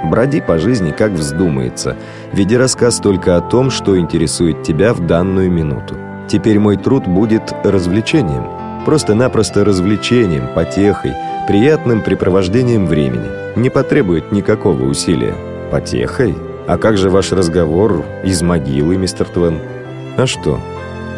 Броди 0.09 0.41
по 0.41 0.59
жизни, 0.59 0.93
как 0.97 1.11
вздумается, 1.11 1.97
веди 2.33 2.57
рассказ 2.57 3.01
только 3.01 3.37
о 3.37 3.41
том, 3.41 3.73
что 3.73 3.99
интересует 3.99 4.63
тебя 4.63 4.95
в 4.95 5.05
данную 5.05 5.51
минуту. 5.51 5.97
Теперь 6.29 6.61
мой 6.61 6.77
труд 6.77 7.09
будет 7.09 7.53
развлечением. 7.65 8.45
Просто-напросто 8.85 9.65
развлечением, 9.65 10.45
потехой, 10.55 11.15
приятным 11.49 12.01
препровождением 12.03 12.87
времени. 12.87 13.27
Не 13.57 13.71
потребует 13.71 14.31
никакого 14.31 14.85
усилия. 14.85 15.35
Потехой? 15.71 16.35
А 16.67 16.77
как 16.79 16.99
же 16.99 17.11
ваш 17.11 17.33
разговор 17.33 18.05
из 18.25 18.43
могилы, 18.43 18.97
мистер 18.97 19.27
Твен? 19.27 19.59
А 20.17 20.27
что? 20.27 20.59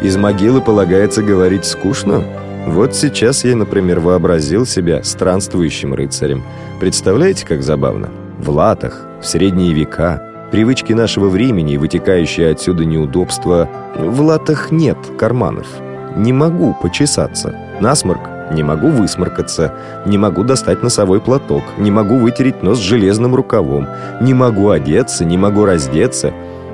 Из 0.01 0.17
могилы 0.17 0.61
полагается 0.61 1.21
говорить 1.21 1.65
скучно? 1.65 2.23
Вот 2.67 2.95
сейчас 2.95 3.43
я, 3.43 3.55
например, 3.55 3.99
вообразил 3.99 4.65
себя 4.65 5.03
странствующим 5.03 5.93
рыцарем. 5.93 6.43
Представляете, 6.79 7.45
как 7.45 7.63
забавно? 7.63 8.09
В 8.39 8.49
латах, 8.49 9.07
в 9.21 9.25
средние 9.25 9.73
века, 9.73 10.21
привычки 10.51 10.93
нашего 10.93 11.29
времени, 11.29 11.77
вытекающие 11.77 12.51
отсюда 12.51 12.85
неудобства. 12.85 13.69
В 13.97 14.21
латах 14.21 14.71
нет 14.71 14.97
карманов. 15.17 15.67
Не 16.15 16.33
могу 16.33 16.75
почесаться. 16.81 17.55
Насморк 17.79 18.21
не 18.51 18.63
могу 18.63 18.89
высморкаться, 18.89 19.73
не 20.05 20.17
могу 20.17 20.43
достать 20.43 20.83
носовой 20.83 21.21
платок, 21.21 21.63
не 21.77 21.91
могу 21.91 22.17
вытереть 22.17 22.63
нос 22.63 22.79
железным 22.79 23.35
рукавом, 23.35 23.87
не 24.19 24.33
могу 24.33 24.69
одеться, 24.69 25.25
не 25.25 25.37
могу 25.37 25.65
раздеться. 25.65 26.33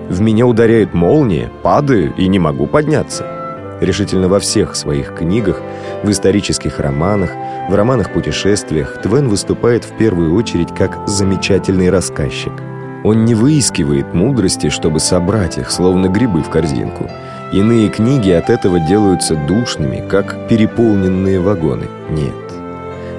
В 0.10 0.22
меня 0.22 0.46
ударяет 0.46 0.94
молния, 0.94 1.52
падаю 1.64 2.14
и 2.16 2.28
не 2.28 2.40
могу 2.40 2.68
подняться. 2.68 3.26
Решительно 3.82 4.28
во 4.28 4.40
всех 4.40 4.76
своих 4.76 5.14
книгах, 5.14 5.62
в 6.04 6.10
исторических 6.10 6.80
романах, 6.80 7.32
в 7.70 7.76
романах-путешествиях 7.76 9.02
Твен 9.02 9.28
выступает 9.28 9.84
в 9.84 9.96
первую 9.98 10.34
очередь 10.34 10.74
как 10.74 11.08
замечательный 11.08 11.90
рассказчик. 11.90 12.54
Он 13.04 13.26
не 13.26 13.36
выискивает 13.36 14.14
мудрости, 14.14 14.70
чтобы 14.70 15.00
собрать 15.00 15.58
их, 15.58 15.70
словно 15.70 16.08
грибы 16.08 16.42
в 16.42 16.50
корзинку. 16.50 17.10
Иные 17.54 17.90
книги 17.90 18.32
от 18.32 18.50
этого 18.50 18.80
делаются 18.80 19.36
душными, 19.36 20.04
как 20.10 20.48
переполненные 20.48 21.40
вагоны. 21.40 21.88
Нет. 22.10 22.34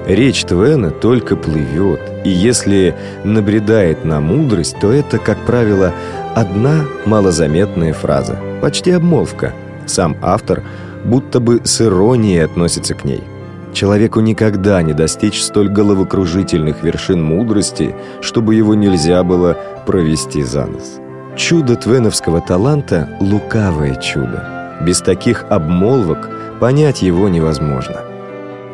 Речь 0.07 0.43
Твена 0.43 0.89
только 0.91 1.35
плывет, 1.35 2.01
и 2.23 2.29
если 2.29 2.95
набредает 3.23 4.05
на 4.05 4.21
мудрость, 4.21 4.77
то 4.79 4.91
это, 4.91 5.17
как 5.17 5.37
правило, 5.45 5.93
одна 6.35 6.85
малозаметная 7.05 7.93
фраза, 7.93 8.39
почти 8.61 8.91
обмолвка. 8.91 9.53
Сам 9.85 10.15
автор 10.21 10.63
будто 11.03 11.39
бы 11.39 11.61
с 11.63 11.81
иронией 11.81 12.43
относится 12.43 12.93
к 12.93 13.05
ней– 13.05 13.23
Человеку 13.73 14.19
никогда 14.19 14.81
не 14.81 14.93
достичь 14.93 15.43
столь 15.43 15.69
головокружительных 15.69 16.83
вершин 16.83 17.23
мудрости, 17.23 17.95
чтобы 18.21 18.55
его 18.55 18.73
нельзя 18.73 19.23
было 19.23 19.55
провести 19.85 20.43
за 20.43 20.65
нос. 20.65 20.99
Чудо 21.35 21.75
твеновского 21.75 22.41
таланта– 22.41 23.09
лукавое 23.19 23.95
чудо. 23.95 24.77
Без 24.81 25.01
таких 25.01 25.45
обмолвок 25.49 26.29
понять 26.59 27.01
его 27.01 27.29
невозможно. 27.29 28.01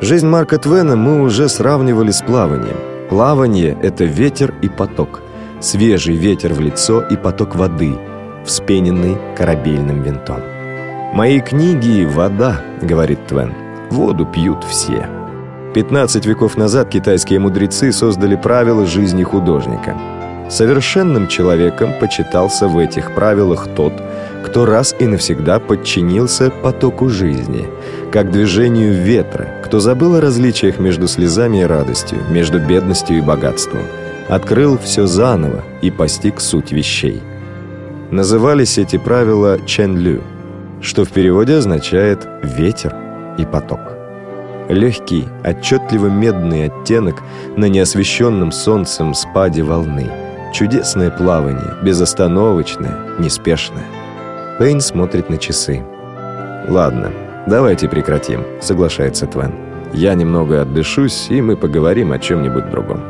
Жизнь 0.01 0.27
Марка 0.27 0.57
Твена 0.57 0.95
мы 0.95 1.21
уже 1.21 1.49
сравнивали 1.49 2.11
с 2.11 2.21
плаванием. 2.21 2.77
Плавание– 3.09 3.77
это 3.81 4.03
ветер 4.03 4.53
и 4.61 4.69
поток. 4.69 5.21
Свежий 5.61 6.15
ветер 6.15 6.53
в 6.53 6.59
лицо 6.59 7.01
и 7.01 7.15
поток 7.15 7.55
воды, 7.55 7.95
вспененный 8.45 9.17
корабельным 9.37 10.01
винтом. 10.01 10.41
«Мои 11.13 11.39
книги– 11.39 12.05
вода»,– 12.09 12.61
говорит 12.81 13.25
Твен– 13.27 13.53
Воду 13.89 14.25
пьют 14.25 14.63
все. 14.63 15.07
15 15.73 16.25
веков 16.25 16.57
назад 16.57 16.89
китайские 16.89 17.39
мудрецы 17.39 17.91
создали 17.91 18.35
правила 18.35 18.85
жизни 18.85 19.23
художника. 19.23 19.95
Совершенным 20.49 21.27
человеком 21.27 21.93
почитался 21.99 22.67
в 22.67 22.77
этих 22.77 23.15
правилах 23.15 23.67
тот, 23.75 23.93
кто 24.45 24.65
раз 24.65 24.95
и 24.99 25.07
навсегда 25.07 25.59
подчинился 25.59 26.51
потоку 26.51 27.09
жизни, 27.09 27.67
как 28.11 28.31
движению 28.31 28.93
ветра, 28.93 29.47
кто 29.63 29.79
забыл 29.79 30.15
о 30.15 30.21
различиях 30.21 30.79
между 30.79 31.07
слезами 31.07 31.61
и 31.61 31.65
радостью, 31.65 32.19
между 32.29 32.59
бедностью 32.59 33.17
и 33.17 33.21
богатством, 33.21 33.83
открыл 34.29 34.77
все 34.77 35.07
заново 35.07 35.63
и 35.81 35.89
постиг 35.89 36.39
суть 36.39 36.71
вещей. 36.71 37.21
Назывались 38.11 38.77
эти 38.77 38.97
правила 38.97 39.59
«чен-лю», 39.65 40.21
что 40.79 41.05
в 41.05 41.09
переводе 41.09 41.55
означает 41.55 42.27
«ветер», 42.43 42.95
и 43.37 43.45
поток. 43.45 43.79
Легкий, 44.69 45.27
отчетливо 45.43 46.07
медный 46.07 46.65
оттенок 46.65 47.21
на 47.57 47.65
неосвещенном 47.65 48.51
солнцем 48.51 49.13
спаде 49.13 49.63
волны. 49.63 50.24
Чудесное 50.55 51.11
плавание, 51.11 51.73
безостановочное, 51.83 52.97
неспешное. 53.19 53.83
Пейн 54.57 54.79
смотрит 54.79 55.29
на 55.29 55.37
часы. 55.37 55.83
«Ладно, 56.69 57.11
давайте 57.45 57.89
прекратим»,— 57.89 58.45
соглашается 58.61 59.27
Твен. 59.27 59.53
«Я 59.91 60.13
немного 60.13 60.61
отдышусь, 60.61 61.27
и 61.29 61.41
мы 61.41 61.57
поговорим 61.57 62.13
о 62.13 62.19
чем-нибудь 62.19 62.69
другом». 62.69 63.01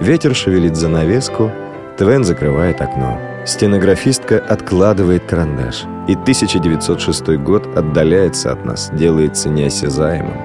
Ветер 0.00 0.34
шевелит 0.34 0.74
занавеску, 0.74 1.52
Твен 1.96 2.24
закрывает 2.24 2.80
окно. 2.80 3.20
Стенографистка 3.46 4.40
откладывает 4.40 5.22
карандаш, 5.26 5.84
и 6.08 6.14
1906 6.14 7.36
год 7.36 7.68
отдаляется 7.76 8.50
от 8.50 8.64
нас, 8.64 8.90
делается 8.92 9.48
неосязаемым. 9.48 10.36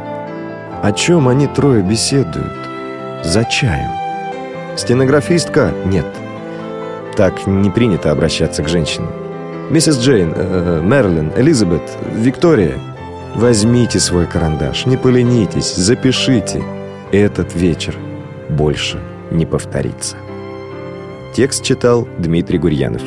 О 0.83 0.91
чем 0.91 1.27
они 1.27 1.47
трое 1.47 1.81
беседуют? 1.81 2.53
За 3.23 3.43
чаем. 3.45 3.89
Стенографистка? 4.77 5.73
Нет. 5.85 6.05
Так 7.15 7.47
не 7.47 7.69
принято 7.69 8.11
обращаться 8.11 8.61
к 8.63 8.67
женщинам. 8.67 9.09
Миссис 9.69 9.97
Джейн, 9.97 10.33
э, 10.35 10.81
Мерлин, 10.83 11.31
Элизабет, 11.35 11.81
Виктория. 12.13 12.77
Возьмите 13.35 13.99
свой 13.99 14.27
карандаш, 14.27 14.85
не 14.85 14.97
поленитесь, 14.97 15.75
запишите. 15.75 16.63
Этот 17.11 17.55
вечер 17.55 17.95
больше 18.49 18.99
не 19.31 19.45
повторится. 19.45 20.17
Текст 21.33 21.63
читал 21.63 22.07
Дмитрий 22.17 22.59
Гурьянов. 22.59 23.01